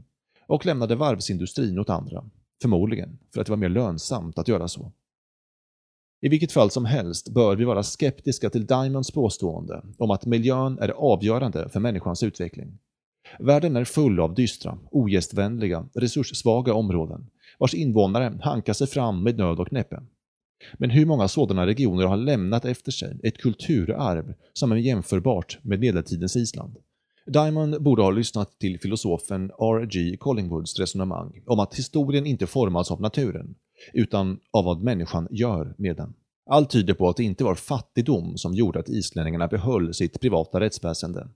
och 0.47 0.65
lämnade 0.65 0.95
varvsindustrin 0.95 1.79
åt 1.79 1.89
andra, 1.89 2.23
förmodligen 2.61 3.19
för 3.33 3.41
att 3.41 3.47
det 3.47 3.51
var 3.51 3.57
mer 3.57 3.69
lönsamt 3.69 4.37
att 4.37 4.47
göra 4.47 4.67
så. 4.67 4.91
I 6.21 6.29
vilket 6.29 6.51
fall 6.51 6.71
som 6.71 6.85
helst 6.85 7.29
bör 7.29 7.55
vi 7.55 7.65
vara 7.65 7.83
skeptiska 7.83 8.49
till 8.49 8.65
Diamonds 8.65 9.11
påstående 9.11 9.83
om 9.97 10.11
att 10.11 10.25
miljön 10.25 10.79
är 10.79 10.89
avgörande 10.89 11.69
för 11.69 11.79
människans 11.79 12.23
utveckling. 12.23 12.79
Världen 13.39 13.75
är 13.75 13.85
full 13.85 14.19
av 14.19 14.33
dystra, 14.33 14.77
ogästvänliga, 14.91 15.85
resurssvaga 15.93 16.73
områden 16.73 17.29
vars 17.59 17.73
invånare 17.73 18.39
hankar 18.41 18.73
sig 18.73 18.87
fram 18.87 19.23
med 19.23 19.37
nöd 19.37 19.59
och 19.59 19.73
näppe. 19.73 20.01
Men 20.77 20.89
hur 20.89 21.05
många 21.05 21.27
sådana 21.27 21.65
regioner 21.65 22.05
har 22.05 22.17
lämnat 22.17 22.65
efter 22.65 22.91
sig 22.91 23.19
ett 23.23 23.37
kulturarv 23.37 24.33
som 24.53 24.71
är 24.71 24.75
jämförbart 24.75 25.59
med 25.61 25.79
medeltidens 25.79 26.35
Island? 26.35 26.77
Diamond 27.25 27.83
borde 27.83 28.01
ha 28.01 28.11
lyssnat 28.11 28.59
till 28.59 28.79
filosofen 28.79 29.51
R.G. 29.59 30.17
Collingwoods 30.17 30.79
resonemang 30.79 31.43
om 31.45 31.59
att 31.59 31.75
historien 31.75 32.25
inte 32.25 32.47
formas 32.47 32.91
av 32.91 33.01
naturen, 33.01 33.55
utan 33.93 34.39
av 34.51 34.65
vad 34.65 34.83
människan 34.83 35.27
gör 35.31 35.75
med 35.77 35.95
den. 35.95 36.13
Allt 36.49 36.69
tyder 36.69 36.93
på 36.93 37.09
att 37.09 37.17
det 37.17 37.23
inte 37.23 37.43
var 37.43 37.55
fattigdom 37.55 38.37
som 38.37 38.53
gjorde 38.53 38.79
att 38.79 38.89
islänningarna 38.89 39.47
behöll 39.47 39.93
sitt 39.93 40.19
privata 40.21 40.59
rättsväsende. 40.59 41.27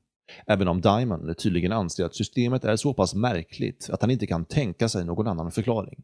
Även 0.47 0.67
om 0.67 0.81
Diamond 0.81 1.37
tydligen 1.37 1.71
anser 1.71 2.05
att 2.05 2.15
systemet 2.15 2.65
är 2.65 2.75
så 2.75 2.93
pass 2.93 3.15
märkligt 3.15 3.89
att 3.91 4.01
han 4.01 4.11
inte 4.11 4.27
kan 4.27 4.45
tänka 4.45 4.89
sig 4.89 5.05
någon 5.05 5.27
annan 5.27 5.51
förklaring. 5.51 6.03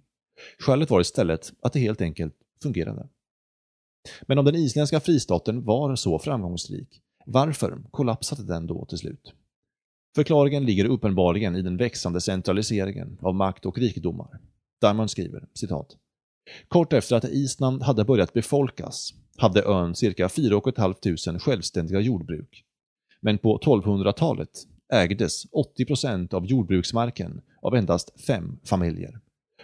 Skälet 0.59 0.89
var 0.89 1.01
istället 1.01 1.53
att 1.61 1.73
det 1.73 1.79
helt 1.79 2.01
enkelt 2.01 2.35
fungerade. 2.63 3.07
Men 4.21 4.37
om 4.37 4.45
den 4.45 4.55
isländska 4.55 4.99
fristaten 4.99 5.65
var 5.65 5.95
så 5.95 6.19
framgångsrik, 6.19 7.01
varför 7.25 7.83
kollapsade 7.91 8.43
den 8.43 8.67
då 8.67 8.85
till 8.85 8.97
slut? 8.97 9.33
Förklaringen 10.15 10.65
ligger 10.65 10.85
uppenbarligen 10.85 11.55
i 11.55 11.61
den 11.61 11.77
växande 11.77 12.21
centraliseringen 12.21 13.17
av 13.21 13.35
makt 13.35 13.65
och 13.65 13.77
rikedomar. 13.77 14.39
Diamond 14.81 15.11
skriver, 15.11 15.47
citat. 15.53 15.97
Kort 16.67 16.93
efter 16.93 17.15
att 17.15 17.25
Island 17.25 17.83
hade 17.83 18.05
börjat 18.05 18.33
befolkas 18.33 19.13
hade 19.37 19.63
ön 19.63 19.95
cirka 19.95 20.29
4 20.29 20.61
500 20.75 21.39
självständiga 21.39 21.99
jordbruk. 21.99 22.63
Men 23.21 23.37
på 23.37 23.57
1200-talet 23.57 24.49
ägdes 24.93 25.45
80% 25.51 26.33
av 26.33 26.45
jordbruksmarken 26.45 27.41
av 27.61 27.75
endast 27.75 28.21
fem 28.27 28.59
familjer. 28.63 29.19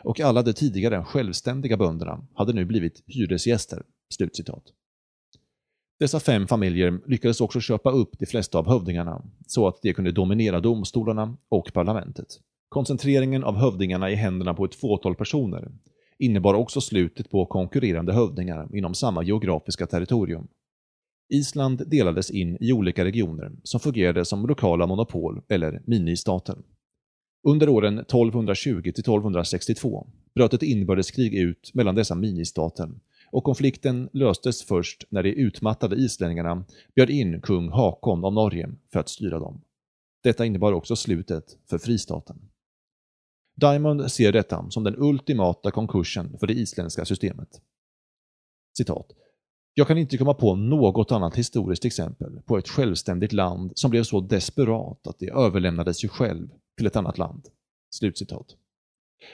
Och 0.06 0.20
alla 0.20 0.42
de 0.42 0.54
tidigare 0.54 1.04
självständiga 1.04 1.78
bönderna 1.78 2.28
hade 2.34 2.54
nu 2.54 2.66
blivit 2.66 3.04
hyresgäster. 3.08 3.84
Slutcitat. 4.10 4.64
Dessa 6.00 6.20
fem 6.20 6.48
familjer 6.48 7.00
lyckades 7.06 7.42
också 7.42 7.60
köpa 7.60 7.92
upp 7.92 8.20
de 8.20 8.26
flesta 8.26 8.58
av 8.58 8.68
hövdingarna 8.68 9.22
så 9.48 9.68
att 9.68 9.82
de 9.82 9.94
kunde 9.94 10.12
dominera 10.12 10.60
domstolarna 10.60 11.38
och 11.50 11.74
parlamentet. 11.74 12.28
Koncentreringen 12.70 13.44
av 13.44 13.56
hövdingarna 13.56 14.12
i 14.12 14.16
händerna 14.16 14.54
på 14.54 14.66
ett 14.66 14.76
fåtal 14.76 15.16
personer 15.16 15.72
innebar 16.20 16.54
också 16.54 16.82
slutet 16.82 17.30
på 17.30 17.46
konkurrerande 17.46 18.14
hövdingar 18.14 18.76
inom 18.76 18.94
samma 18.94 19.24
geografiska 19.24 19.88
territorium. 19.88 20.48
Island 21.30 21.90
delades 21.90 22.32
in 22.32 22.58
i 22.60 22.74
olika 22.74 23.06
regioner 23.06 23.52
som 23.64 23.80
fungerade 23.80 24.26
som 24.26 24.48
lokala 24.48 24.88
monopol 24.88 25.42
eller 25.50 25.82
ministater. 25.86 26.58
Under 27.48 27.70
åren 27.70 28.02
1220-1262 28.02 30.08
bröt 30.36 30.54
ett 30.54 30.64
inbördeskrig 30.64 31.34
ut 31.34 31.72
mellan 31.74 31.96
dessa 31.96 32.16
ministater 32.16 32.90
och 33.32 33.44
konflikten 33.44 34.10
löstes 34.14 34.64
först 34.64 35.04
när 35.10 35.24
de 35.24 35.30
utmattade 35.30 35.96
islänningarna 35.96 36.66
bjöd 36.96 37.10
in 37.10 37.42
kung 37.42 37.70
Hakon 37.70 38.26
av 38.26 38.34
Norge 38.34 38.70
för 38.94 39.00
att 39.00 39.10
styra 39.10 39.40
dem. 39.40 39.62
Detta 40.24 40.46
innebar 40.46 40.74
också 40.74 40.96
slutet 40.96 41.58
för 41.70 41.78
fristaten. 41.78 42.40
Diamond 43.56 44.12
ser 44.12 44.32
detta 44.32 44.70
som 44.70 44.84
den 44.84 44.96
ultimata 44.98 45.72
konkursen 45.72 46.38
för 46.40 46.48
det 46.48 46.54
isländska 46.54 47.06
systemet. 47.06 47.62
Citat. 48.78 49.08
Jag 49.74 49.88
kan 49.88 49.98
inte 49.98 50.18
komma 50.18 50.34
på 50.34 50.56
något 50.56 51.12
annat 51.12 51.36
historiskt 51.36 51.86
exempel 51.86 52.42
på 52.46 52.58
ett 52.58 52.70
självständigt 52.70 53.34
land 53.34 53.72
som 53.76 53.92
blev 53.92 54.04
så 54.04 54.22
desperat 54.22 55.08
att 55.08 55.20
det 55.20 55.30
överlämnade 55.30 55.94
sig 55.94 56.10
själv 56.10 56.50
till 56.78 56.88
ett 56.88 56.96
annat 56.96 57.18
land. 57.18 57.48
Slutcitat. 57.90 58.56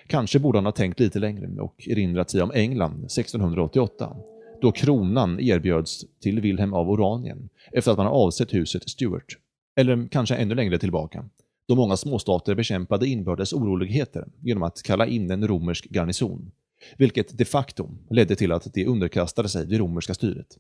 Kanske 0.08 0.40
borde 0.40 0.58
han 0.58 0.66
ha 0.66 0.72
tänkt 0.72 1.00
lite 1.00 1.20
längre 1.20 1.62
och 1.62 1.88
erinrat 1.88 2.30
sig 2.30 2.42
om 2.42 2.52
England 2.52 3.06
1688, 3.06 4.16
då 4.62 4.72
kronan 4.72 5.40
erbjöds 5.40 6.06
till 6.22 6.42
Wilhelm 6.42 6.74
av 6.74 6.90
Oranien 6.90 7.50
efter 7.72 7.92
att 7.92 7.98
man 7.98 8.08
avsett 8.08 8.54
huset 8.54 8.90
Stuart. 8.90 9.38
Eller 9.76 10.08
kanske 10.12 10.36
ännu 10.36 10.56
längre 10.56 10.80
tillbaka, 10.80 11.30
då 11.68 11.76
många 11.76 11.98
småstater 11.98 12.56
bekämpade 12.56 13.08
inbördes 13.08 13.54
oroligheter 13.54 14.28
genom 14.42 14.64
att 14.64 14.84
kalla 14.84 15.08
in 15.08 15.32
en 15.32 15.48
romersk 15.48 15.88
garnison, 15.90 16.52
vilket 16.98 17.38
de 17.38 17.46
facto 17.46 17.90
ledde 18.10 18.36
till 18.36 18.52
att 18.52 18.74
de 18.74 18.86
underkastade 18.86 19.50
sig 19.50 19.66
det 19.66 19.78
romerska 19.78 20.14
styret. 20.14 20.58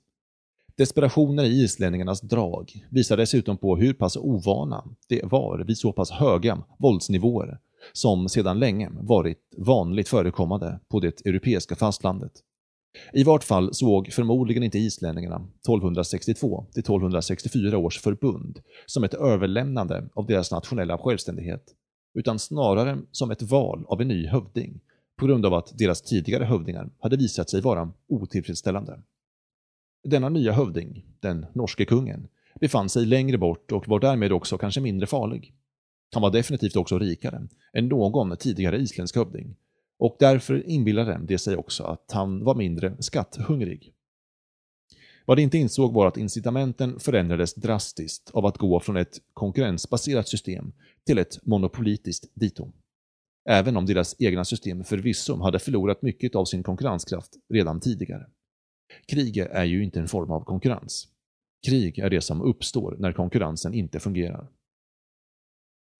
Desperationen 0.82 1.46
i 1.46 1.63
islänningarnas 1.63 2.22
drag 2.22 2.72
visar 2.89 3.17
dessutom 3.17 3.58
på 3.58 3.78
hur 3.78 3.94
pass 3.94 4.17
ovana 4.17 4.84
de 5.08 5.22
var 5.24 5.63
vid 5.67 5.78
så 5.78 5.94
pass 5.94 6.12
höga 6.12 6.63
våldsnivåer 6.80 7.60
som 7.94 8.30
sedan 8.30 8.60
länge 8.60 8.89
varit 8.94 9.38
vanligt 9.58 10.08
förekommande 10.08 10.80
på 10.89 11.00
det 11.00 11.26
europeiska 11.26 11.76
fastlandet. 11.76 12.32
I 13.13 13.24
vart 13.24 13.44
fall 13.44 13.74
såg 13.74 14.13
förmodligen 14.13 14.63
inte 14.63 14.80
islänningarna 14.80 15.36
1262 15.36 16.65
till 16.72 16.80
1264 16.80 17.78
års 17.78 18.00
förbund 18.00 18.60
som 18.86 19.04
ett 19.04 19.13
överlämnande 19.13 20.10
av 20.13 20.26
deras 20.26 20.52
nationella 20.52 20.98
självständighet, 20.98 21.63
utan 22.13 22.39
snarare 22.39 22.98
som 23.12 23.32
ett 23.32 23.41
val 23.41 23.86
av 23.88 24.02
en 24.02 24.08
ny 24.08 24.28
hövding 24.28 24.80
på 25.20 25.26
grund 25.26 25.46
av 25.46 25.54
att 25.54 25.78
deras 25.78 26.02
tidigare 26.02 26.44
hövdingar 26.44 26.89
hade 27.00 27.17
visat 27.17 27.50
sig 27.50 27.62
vara 27.62 27.91
otillfredsställande. 28.08 29.00
Denna 30.04 30.30
nya 30.30 30.52
hövding, 30.52 31.06
den 31.20 31.46
norske 31.54 31.86
kungen, 31.86 32.28
befann 32.60 32.90
sig 32.90 33.06
längre 33.06 33.38
bort 33.38 33.72
och 33.72 33.88
var 33.88 34.00
därmed 34.00 34.32
också 34.32 34.58
kanske 34.58 34.82
mindre 34.82 35.08
farlig. 35.08 35.54
Han 36.14 36.22
var 36.22 36.32
definitivt 36.32 36.76
också 36.76 37.00
rikare 37.00 37.48
än 37.74 37.88
någon 37.88 38.38
tidigare 38.38 38.78
isländsk 38.78 39.16
hövding 39.16 39.56
och 39.98 40.16
därför 40.20 40.70
inbillade 40.70 41.20
det 41.24 41.38
sig 41.38 41.56
också 41.56 41.84
att 41.84 42.12
han 42.12 42.44
var 42.44 42.56
mindre 42.56 42.96
skatthungrig. 43.00 43.94
Vad 45.26 45.38
de 45.38 45.42
inte 45.42 45.58
insåg 45.58 45.94
var 45.94 46.08
att 46.08 46.18
incitamenten 46.18 47.00
förändrades 47.00 47.54
drastiskt 47.54 48.32
av 48.34 48.46
att 48.46 48.58
gå 48.58 48.80
från 48.80 48.98
ett 48.98 49.22
konkurrensbaserat 49.34 50.28
system 50.28 50.72
till 51.06 51.18
ett 51.18 51.46
monopolitiskt 51.46 52.32
dito. 52.34 52.72
Även 53.46 53.78
om 53.78 53.86
deras 53.86 54.16
egna 54.20 54.46
system 54.46 54.84
förvisso 54.84 55.42
hade 55.42 55.60
förlorat 55.60 56.02
mycket 56.02 56.36
av 56.36 56.46
sin 56.46 56.64
konkurrenskraft 56.64 57.34
redan 57.50 57.80
tidigare. 57.80 58.26
Krig 59.06 59.38
är 59.38 59.63
ju 59.63 59.84
inte 59.84 59.99
en 59.99 60.08
form 60.08 60.32
av 60.32 60.43
konkurrens. 60.43 61.08
Krig 61.67 61.99
är 61.99 62.10
det 62.10 62.21
som 62.21 62.41
uppstår 62.41 62.95
när 62.99 63.13
konkurrensen 63.13 63.73
inte 63.73 63.99
fungerar. 63.99 64.47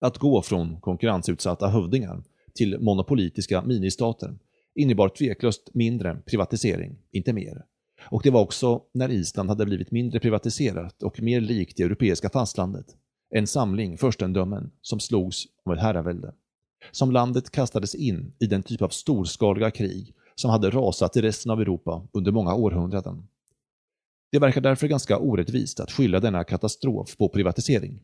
Att 0.00 0.18
gå 0.18 0.42
från 0.42 0.80
konkurrensutsatta 0.80 1.68
hövdingar 1.68 2.22
till 2.54 2.78
monopolitiska 2.80 3.62
ministater 3.62 4.38
innebar 4.74 5.08
tveklöst 5.08 5.70
mindre 5.74 6.16
privatisering, 6.26 6.96
inte 7.10 7.32
mer. 7.32 7.64
Och 8.10 8.22
det 8.22 8.30
var 8.30 8.40
också 8.40 8.82
när 8.94 9.10
Island 9.10 9.48
hade 9.48 9.64
blivit 9.64 9.90
mindre 9.90 10.20
privatiserat 10.20 11.02
och 11.02 11.22
mer 11.22 11.40
likt 11.40 11.76
det 11.76 11.82
europeiska 11.82 12.30
fastlandet. 12.30 12.86
En 13.30 13.46
samling 13.46 13.98
furstendömen 13.98 14.70
som 14.82 15.00
slogs 15.00 15.44
om 15.64 15.72
ett 15.72 15.80
herravälde. 15.80 16.34
Som 16.90 17.10
landet 17.10 17.50
kastades 17.50 17.94
in 17.94 18.32
i 18.38 18.46
den 18.46 18.62
typ 18.62 18.82
av 18.82 18.88
storskaliga 18.88 19.70
krig 19.70 20.14
som 20.34 20.50
hade 20.50 20.70
rasat 20.70 21.16
i 21.16 21.20
resten 21.20 21.50
av 21.52 21.60
Europa 21.60 22.08
under 22.12 22.32
många 22.32 22.54
århundraden. 22.54 23.28
Det 24.32 24.38
verkar 24.38 24.60
därför 24.60 24.88
ganska 24.88 25.18
orättvist 25.18 25.80
att 25.80 25.92
skylla 25.92 26.20
denna 26.20 26.44
katastrof 26.44 27.16
på 27.16 27.28
privatisering. 27.28 28.00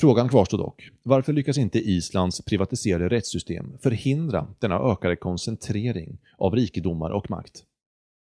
Frågan 0.00 0.28
kvarstår 0.28 0.58
dock. 0.58 0.90
Varför 1.02 1.32
lyckas 1.32 1.58
inte 1.58 1.78
Islands 1.78 2.44
privatiserade 2.44 3.08
rättssystem 3.08 3.78
förhindra 3.82 4.54
denna 4.58 4.78
ökade 4.92 5.16
koncentrering 5.16 6.18
av 6.38 6.54
rikedomar 6.54 7.10
och 7.10 7.30
makt? 7.30 7.64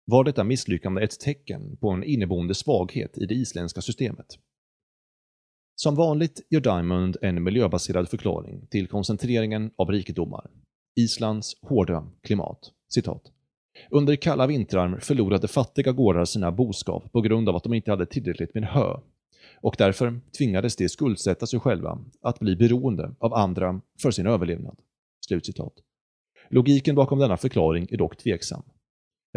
Var 0.05 0.25
detta 0.25 0.45
misslyckande 0.45 1.03
ett 1.03 1.21
tecken 1.21 1.77
på 1.77 1.91
en 1.91 2.05
inneboende 2.05 2.55
svaghet 2.55 3.19
i 3.19 3.27
det 3.27 3.35
isländska 3.35 3.81
systemet? 3.81 4.27
Som 5.77 5.95
vanligt 5.95 6.47
gör 6.51 6.61
Diamond 6.61 7.17
en 7.23 7.43
miljöbaserad 7.45 8.09
förklaring 8.09 8.67
till 8.67 8.89
koncentreringen 8.89 9.71
av 9.77 9.91
rikedomar. 9.91 10.51
Islands 10.97 11.57
hårda 11.63 12.07
klimat. 12.23 12.73
Citat. 12.89 13.23
Under 13.91 14.17
kalla 14.17 14.47
vintrar 14.47 14.99
förlorade 15.01 15.49
fattiga 15.49 15.93
gårdar 15.93 16.25
sina 16.25 16.53
boskap 16.53 17.13
på 17.13 17.21
grund 17.21 17.49
av 17.49 17.57
att 17.57 17.63
de 17.63 17.75
inte 17.75 17.91
hade 17.91 18.07
tillräckligt 18.07 18.55
med 18.55 18.65
hö 18.65 18.97
och 19.61 19.75
därför 19.79 20.21
tvingades 20.39 20.77
de 20.77 20.89
skuldsätta 20.89 21.47
sig 21.47 21.61
själva 21.61 21.99
att 22.23 22.39
bli 22.39 22.57
beroende 22.57 23.15
av 23.19 23.35
andra 23.35 23.81
för 24.03 24.11
sin 24.11 24.27
överlevnad. 24.27 24.77
Slutcitat. 25.27 25.73
Logiken 26.51 26.95
bakom 26.95 27.19
denna 27.19 27.37
förklaring 27.37 27.87
är 27.91 27.97
dock 27.97 28.17
tveksam. 28.17 28.63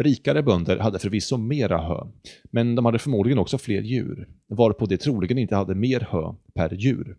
Rikare 0.02 0.42
bönder 0.42 0.78
hade 0.78 0.98
förvisso 0.98 1.36
mera 1.36 1.78
hö, 1.78 2.06
men 2.50 2.74
de 2.74 2.84
hade 2.84 2.98
förmodligen 2.98 3.38
också 3.38 3.58
fler 3.58 3.82
djur, 3.82 4.28
varpå 4.48 4.86
de 4.86 4.96
troligen 4.96 5.38
inte 5.38 5.56
hade 5.56 5.74
mer 5.74 6.00
hö 6.10 6.34
per 6.54 6.74
djur. 6.74 7.18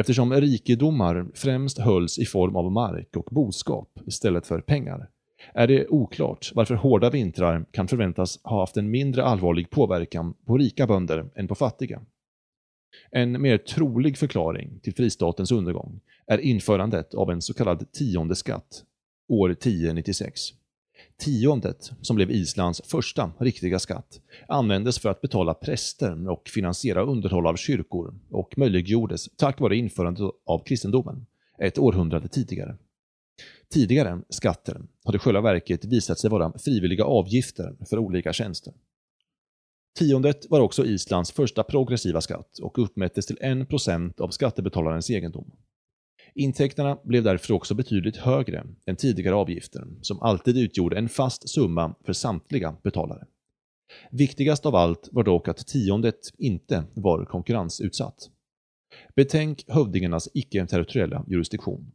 Eftersom 0.00 0.32
rikedomar 0.34 1.26
främst 1.34 1.78
hölls 1.78 2.18
i 2.18 2.24
form 2.24 2.56
av 2.56 2.72
mark 2.72 3.16
och 3.16 3.28
boskap 3.30 3.98
istället 4.06 4.46
för 4.46 4.60
pengar, 4.60 5.10
är 5.54 5.66
det 5.66 5.88
oklart 5.88 6.52
varför 6.54 6.74
hårda 6.74 7.10
vintrar 7.10 7.64
kan 7.70 7.88
förväntas 7.88 8.40
ha 8.42 8.60
haft 8.60 8.76
en 8.76 8.90
mindre 8.90 9.24
allvarlig 9.24 9.70
påverkan 9.70 10.34
på 10.46 10.58
rika 10.58 10.86
bönder 10.86 11.26
än 11.34 11.48
på 11.48 11.54
fattiga. 11.54 12.02
En 13.10 13.42
mer 13.42 13.58
trolig 13.58 14.18
förklaring 14.18 14.80
till 14.82 14.94
fristatens 14.94 15.52
undergång 15.52 16.00
är 16.26 16.38
införandet 16.38 17.14
av 17.14 17.30
en 17.30 17.42
så 17.42 17.54
kallad 17.54 17.92
tionde 17.92 18.34
skatt 18.34 18.84
år 19.28 19.50
1096. 19.50 20.40
Tiondet, 21.18 21.92
som 22.00 22.16
blev 22.16 22.30
Islands 22.30 22.82
första 22.84 23.32
riktiga 23.38 23.78
skatt, 23.78 24.20
användes 24.48 24.98
för 24.98 25.08
att 25.08 25.20
betala 25.20 25.54
präster 25.54 26.30
och 26.30 26.48
finansiera 26.48 27.02
underhåll 27.02 27.46
av 27.46 27.56
kyrkor 27.56 28.14
och 28.30 28.58
möjliggjordes 28.58 29.28
tack 29.36 29.60
vare 29.60 29.76
införandet 29.76 30.30
av 30.46 30.64
kristendomen, 30.64 31.26
ett 31.58 31.78
århundrade 31.78 32.28
tidigare. 32.28 32.76
Tidigare 33.72 34.22
skatter 34.28 34.82
hade 35.04 35.18
själva 35.18 35.40
verket 35.40 35.84
visat 35.84 36.18
sig 36.18 36.30
vara 36.30 36.58
frivilliga 36.58 37.04
avgifter 37.04 37.76
för 37.88 37.98
olika 37.98 38.32
tjänster. 38.32 38.74
Tiondet 39.98 40.50
var 40.50 40.60
också 40.60 40.84
Islands 40.84 41.32
första 41.32 41.62
progressiva 41.62 42.20
skatt 42.20 42.58
och 42.58 42.78
uppmättes 42.78 43.26
till 43.26 43.36
1% 43.36 44.20
av 44.20 44.30
skattebetalarens 44.30 45.10
egendom. 45.10 45.50
Intäkterna 46.34 46.98
blev 47.04 47.22
därför 47.22 47.54
också 47.54 47.74
betydligt 47.74 48.16
högre 48.16 48.66
än 48.86 48.96
tidigare 48.96 49.34
avgifter, 49.34 49.86
som 50.00 50.22
alltid 50.22 50.58
utgjorde 50.58 50.98
en 50.98 51.08
fast 51.08 51.48
summa 51.48 51.94
för 52.04 52.12
samtliga 52.12 52.76
betalare. 52.82 53.26
Viktigast 54.10 54.66
av 54.66 54.74
allt 54.74 55.08
var 55.12 55.22
dock 55.22 55.48
att 55.48 55.66
tiondet 55.66 56.20
inte 56.38 56.84
var 56.94 57.24
konkurrensutsatt. 57.24 58.30
Betänk 59.16 59.64
hövdingarnas 59.68 60.28
icke-territoriella 60.34 61.24
jurisdiktion. 61.28 61.92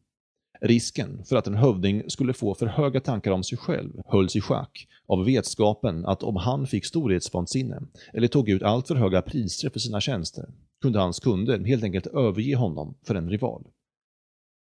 Risken 0.63 1.24
för 1.26 1.36
att 1.36 1.47
en 1.47 1.56
hövding 1.56 2.04
skulle 2.10 2.34
få 2.34 2.56
för 2.56 2.65
höga 2.65 3.00
tankar 3.00 3.32
om 3.32 3.43
sig 3.43 3.58
själv 3.58 4.02
hölls 4.06 4.36
i 4.36 4.41
schack 4.41 4.88
av 5.08 5.26
vetskapen 5.26 6.06
att 6.06 6.24
om 6.24 6.36
han 6.36 6.67
fick 6.67 6.86
storhetsvansinne 6.86 7.82
eller 8.13 8.28
tog 8.28 8.50
ut 8.50 8.63
alltför 8.63 8.95
höga 8.95 9.21
priser 9.21 9.69
för 9.69 9.80
sina 9.80 10.02
tjänster 10.02 10.45
kunde 10.82 11.00
hans 11.00 11.19
kunder 11.19 11.60
helt 11.60 11.84
enkelt 11.84 12.08
överge 12.08 12.56
honom 12.56 12.95
för 13.08 13.15
en 13.15 13.30
rival. 13.30 13.63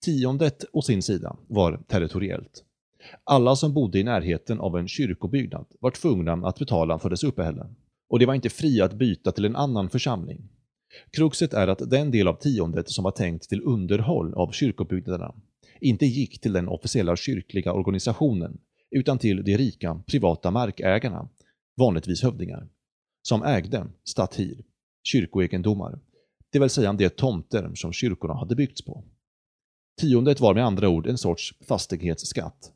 Tiondet 0.05 0.65
å 0.73 0.83
sin 0.83 1.03
sida 1.03 1.37
var 1.47 1.81
territoriellt. 1.89 2.65
Alla 3.25 3.57
som 3.57 3.75
bodde 3.75 3.99
i 3.99 4.05
närheten 4.05 4.61
av 4.61 4.79
en 4.79 4.89
kyrkobyggnad 4.89 5.67
var 5.81 5.91
tvungna 5.91 6.33
att 6.33 6.59
betala 6.59 6.99
för 6.99 7.11
dess 7.11 7.25
uppehälle. 7.25 7.67
Och 8.09 8.19
det 8.19 8.27
var 8.27 8.35
inte 8.35 8.51
fria 8.51 8.85
att 8.85 8.95
byta 8.95 9.33
till 9.33 9.45
en 9.45 9.57
annan 9.57 9.89
församling. 9.91 10.49
Kruxet 11.11 11.55
är 11.55 11.69
att 11.69 11.91
den 11.91 12.11
del 12.11 12.29
av 12.29 12.35
tiondet 12.35 12.91
som 12.91 13.05
var 13.05 13.11
tänkt 13.11 13.49
till 13.49 13.63
underhåll 13.63 14.35
av 14.35 14.53
kyrkobyggnaderna 14.53 15.35
inte 15.81 16.07
gick 16.07 16.41
till 16.41 16.53
den 16.53 16.69
officiella 16.69 17.17
kyrkliga 17.17 17.73
organisationen 17.73 18.59
utan 18.91 19.19
till 19.19 19.45
de 19.45 19.57
rika 19.57 20.03
privata 20.07 20.51
markägarna, 20.51 21.29
vanligtvis 21.77 22.23
hövdingar, 22.23 22.69
som 23.23 23.43
ägde 23.43 23.87
statir, 24.05 24.65
kyrkoegendomar, 25.03 25.99
det 26.53 26.59
vill 26.59 26.71
säga 26.71 26.93
de 26.93 27.09
tomter 27.09 27.71
som 27.75 27.93
kyrkorna 27.93 28.35
hade 28.35 28.57
byggts 28.57 28.85
på. 28.85 29.05
Tiondet 30.01 30.41
var 30.41 30.55
med 30.55 30.65
andra 30.65 30.89
ord 30.89 31.07
en 31.07 31.19
sorts 31.19 31.55
fastighetsskatt. 31.69 32.73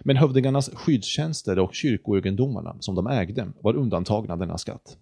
Men 0.00 0.16
hövdingarnas 0.16 0.70
skyddstjänster 0.74 1.58
och 1.58 1.74
kyrkoegendomarna 1.74 2.76
som 2.80 2.94
de 2.94 3.06
ägde 3.06 3.52
var 3.60 3.76
undantagna 3.76 4.36
denna 4.36 4.58
skatt. 4.58 4.98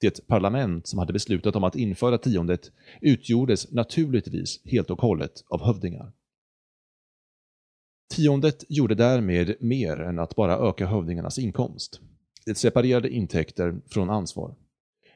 Det 0.00 0.26
parlament 0.26 0.86
som 0.86 0.98
hade 0.98 1.12
beslutat 1.12 1.56
om 1.56 1.64
att 1.64 1.76
införa 1.76 2.18
tiondet 2.18 2.72
utgjordes 3.00 3.72
naturligtvis 3.72 4.60
helt 4.64 4.90
och 4.90 5.00
hållet 5.00 5.44
av 5.48 5.64
hövdingar. 5.66 6.12
Tiondet 8.14 8.64
gjorde 8.68 8.94
därmed 8.94 9.54
mer 9.60 10.00
än 10.00 10.18
att 10.18 10.36
bara 10.36 10.68
öka 10.68 10.86
hövdingarnas 10.86 11.38
inkomst. 11.38 12.00
Det 12.46 12.54
separerade 12.54 13.10
intäkter 13.10 13.80
från 13.90 14.10
ansvar. 14.10 14.54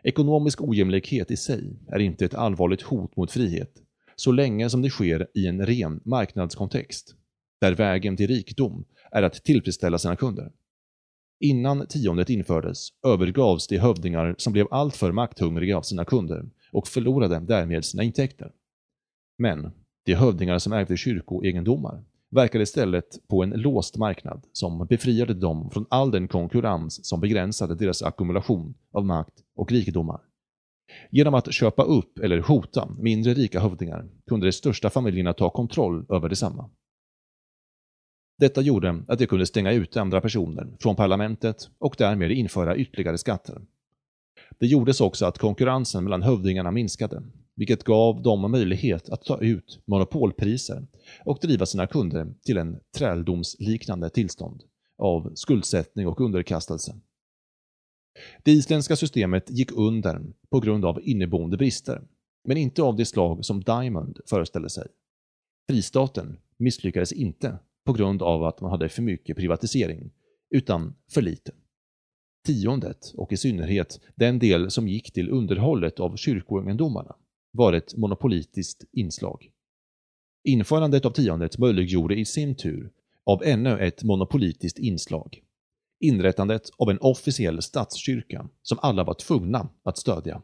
Ekonomisk 0.03 0.63
ojämlikhet 0.63 1.31
i 1.31 1.37
sig 1.37 1.77
är 1.89 1.99
inte 1.99 2.25
ett 2.25 2.35
allvarligt 2.35 2.83
hot 2.83 3.17
mot 3.17 3.31
frihet, 3.31 3.73
så 4.17 4.33
länge 4.33 4.71
som 4.71 4.83
det 4.83 4.91
sker 4.91 5.29
i 5.35 5.47
en 5.47 5.67
ren 5.67 6.01
marknadskontext, 6.05 7.15
där 7.61 7.75
vägen 7.75 8.17
till 8.17 8.27
rikedom 8.27 8.85
är 9.11 9.23
att 9.23 9.45
tillfredsställa 9.45 9.99
sina 9.99 10.17
kunder. 10.17 10.53
Innan 11.41 11.87
tiondet 11.87 12.31
infördes 12.31 12.89
övergavs 13.07 13.67
de 13.67 13.79
hövdingar 13.79 14.35
som 14.39 14.53
blev 14.53 14.67
alltför 14.71 15.13
makthungriga 15.13 15.77
av 15.77 15.83
sina 15.83 16.05
kunder 16.05 16.45
och 16.73 16.89
förlorade 16.89 17.41
därmed 17.41 17.85
sina 17.85 18.03
intäkter. 18.03 18.53
Men 19.39 19.71
de 20.05 20.15
hövdingar 20.15 20.59
som 20.59 20.73
ägde 20.73 20.97
kyrkoegendomar 20.97 22.05
verkade 22.33 22.63
istället 22.63 23.29
på 23.29 23.43
en 23.43 23.51
låst 23.51 23.97
marknad 23.97 24.45
som 24.53 24.87
befriade 24.87 25.35
dem 25.35 25.71
från 25.71 25.87
all 25.91 26.11
den 26.11 26.29
konkurrens 26.29 27.07
som 27.07 27.21
begränsade 27.21 27.75
deras 27.75 28.03
ackumulation 28.03 28.75
av 28.93 29.05
makt 29.05 29.35
och 29.57 29.73
rikedomar. 29.73 30.21
Genom 31.11 31.35
att 31.35 31.53
köpa 31.53 31.83
upp 31.83 32.19
eller 32.19 32.39
hota 32.39 32.89
mindre 32.99 33.35
rika 33.35 33.61
hövdingar 33.61 34.09
kunde 34.27 34.47
de 34.47 34.53
största 34.53 34.91
familjerna 34.91 35.33
ta 35.33 35.51
kontroll 35.51 36.07
över 36.09 36.29
detsamma. 36.29 36.71
Detta 38.39 38.61
gjorde 38.61 39.05
att 39.09 39.19
de 39.19 39.27
kunde 39.27 39.47
stänga 39.47 39.73
ute 39.73 40.01
andra 40.01 40.21
personer 40.21 40.77
från 40.81 40.97
parlamentet 40.97 41.71
och 41.79 41.95
därmed 41.99 42.31
införa 42.31 42.77
ytterligare 42.77 43.19
skatter. 43.19 43.63
Det 44.59 44.67
gjordes 44.67 45.01
också 45.01 45.27
att 45.27 45.39
konkurrensen 45.39 46.05
mellan 46.05 46.23
hövdingarna 46.23 46.71
minskade, 46.71 47.23
vilket 47.57 47.85
gav 47.85 48.23
dem 48.23 48.51
möjlighet 48.51 49.09
att 49.09 49.23
ta 49.23 49.41
ut 49.41 49.81
monopolpriser 49.85 50.87
och 51.25 51.39
driva 51.43 51.67
sina 51.67 51.87
kunder 51.87 52.35
till 52.45 52.57
en 52.57 52.81
träldomsliknande 52.97 54.11
tillstånd 54.11 54.63
av 54.99 55.33
skuldsättning 55.35 56.07
och 56.07 56.21
underkastelse. 56.21 56.95
Det 58.43 58.53
isländska 58.53 58.97
systemet 58.97 59.51
gick 59.51 59.73
under 59.73 60.23
på 60.51 60.61
grund 60.61 60.85
av 60.85 61.01
inneboende 61.03 61.57
brister, 61.57 62.03
men 62.45 62.57
inte 62.57 62.83
av 62.83 62.97
det 62.97 63.05
slag 63.05 63.45
som 63.45 63.61
Diamond 63.61 64.19
föreställde 64.27 64.71
sig. 64.71 64.87
Fristaten 65.71 66.39
misslyckades 66.59 67.13
inte 67.13 67.59
på 67.85 67.93
grund 67.93 68.23
av 68.23 68.45
att 68.45 68.61
man 68.61 68.71
hade 68.71 68.89
för 68.89 69.03
mycket 69.03 69.37
privatisering, 69.37 70.11
utan 70.51 70.95
för 71.11 71.23
lite. 71.23 71.53
Tiondet, 72.47 73.13
och 73.17 73.33
i 73.33 73.37
synnerhet 73.37 74.01
den 74.15 74.39
del 74.39 74.71
som 74.71 74.89
gick 74.89 75.13
till 75.13 75.31
underhållet 75.31 76.01
av 76.01 76.17
kyrkoegendomarna, 76.17 77.17
var 77.53 77.73
ett 77.73 77.97
monopolitiskt 77.97 78.85
inslag. 78.93 79.51
Införandet 80.45 81.05
av 81.05 81.11
tiondet 81.11 81.59
möjliggjorde 81.59 82.15
i 82.15 82.25
sin 82.25 82.55
tur 82.55 82.91
av 83.27 83.43
ännu 83.45 83.79
ett 83.79 84.03
monopolitiskt 84.03 84.79
inslag. 84.79 85.43
Inrättandet 86.01 86.71
av 86.79 86.91
en 86.91 86.99
officiell 87.01 87.63
statskyrka 87.63 88.49
som 88.63 88.79
alla 88.83 89.05
var 89.05 89.15
tvungna 89.15 89.69
att 89.83 89.99
stödja. 89.99 90.43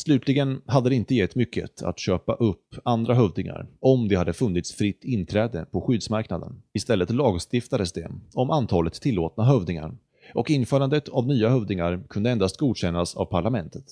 Slutligen 0.00 0.62
hade 0.66 0.88
det 0.88 0.94
inte 0.94 1.14
gett 1.14 1.34
mycket 1.34 1.82
att 1.82 1.98
köpa 1.98 2.34
upp 2.34 2.74
andra 2.84 3.14
hövdingar 3.14 3.68
om 3.80 4.08
det 4.08 4.16
hade 4.16 4.32
funnits 4.32 4.72
fritt 4.72 5.04
inträde 5.04 5.66
på 5.70 5.80
skyddsmarknaden. 5.80 6.62
Istället 6.72 7.10
lagstiftades 7.10 7.92
det 7.92 8.10
om 8.34 8.50
antalet 8.50 8.94
tillåtna 8.94 9.44
hövdingar 9.44 9.96
och 10.34 10.50
införandet 10.50 11.08
av 11.08 11.26
nya 11.26 11.48
hövdingar 11.48 12.02
kunde 12.08 12.30
endast 12.30 12.56
godkännas 12.56 13.16
av 13.16 13.24
parlamentet. 13.24 13.84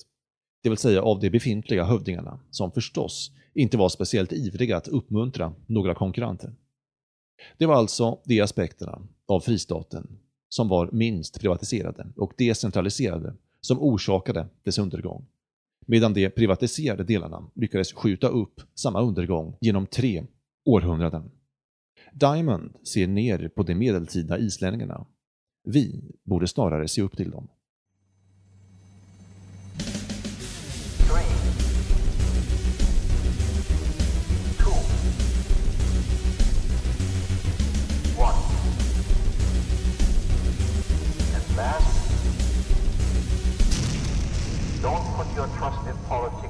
Det 0.61 0.69
vill 0.69 0.77
säga 0.77 1.01
av 1.01 1.19
de 1.19 1.29
befintliga 1.29 1.83
hövdingarna, 1.83 2.39
som 2.49 2.71
förstås 2.71 3.31
inte 3.53 3.77
var 3.77 3.89
speciellt 3.89 4.33
ivriga 4.33 4.77
att 4.77 4.87
uppmuntra 4.87 5.53
några 5.67 5.95
konkurrenter. 5.95 6.53
Det 7.57 7.65
var 7.65 7.75
alltså 7.75 8.19
de 8.25 8.41
aspekterna 8.41 9.01
av 9.27 9.39
fristaten 9.39 10.19
som 10.49 10.67
var 10.67 10.89
minst 10.91 11.39
privatiserade 11.39 12.07
och 12.15 12.33
decentraliserade 12.37 13.35
som 13.61 13.79
orsakade 13.79 14.47
dess 14.63 14.77
undergång. 14.77 15.25
Medan 15.85 16.13
de 16.13 16.29
privatiserade 16.29 17.03
delarna 17.03 17.49
lyckades 17.55 17.93
skjuta 17.93 18.27
upp 18.27 18.61
samma 18.75 19.01
undergång 19.01 19.57
genom 19.61 19.87
tre 19.87 20.25
århundraden. 20.65 21.31
Diamond 22.13 22.73
ser 22.83 23.07
ner 23.07 23.47
på 23.47 23.63
de 23.63 23.75
medeltida 23.75 24.39
islänningarna. 24.39 25.05
Vi 25.63 26.11
borde 26.23 26.47
snarare 26.47 26.87
se 26.87 27.01
upp 27.01 27.17
till 27.17 27.31
dem. 27.31 27.47
Your 45.39 45.47
trust 45.57 45.79
in 45.87 45.95
politics 46.09 46.48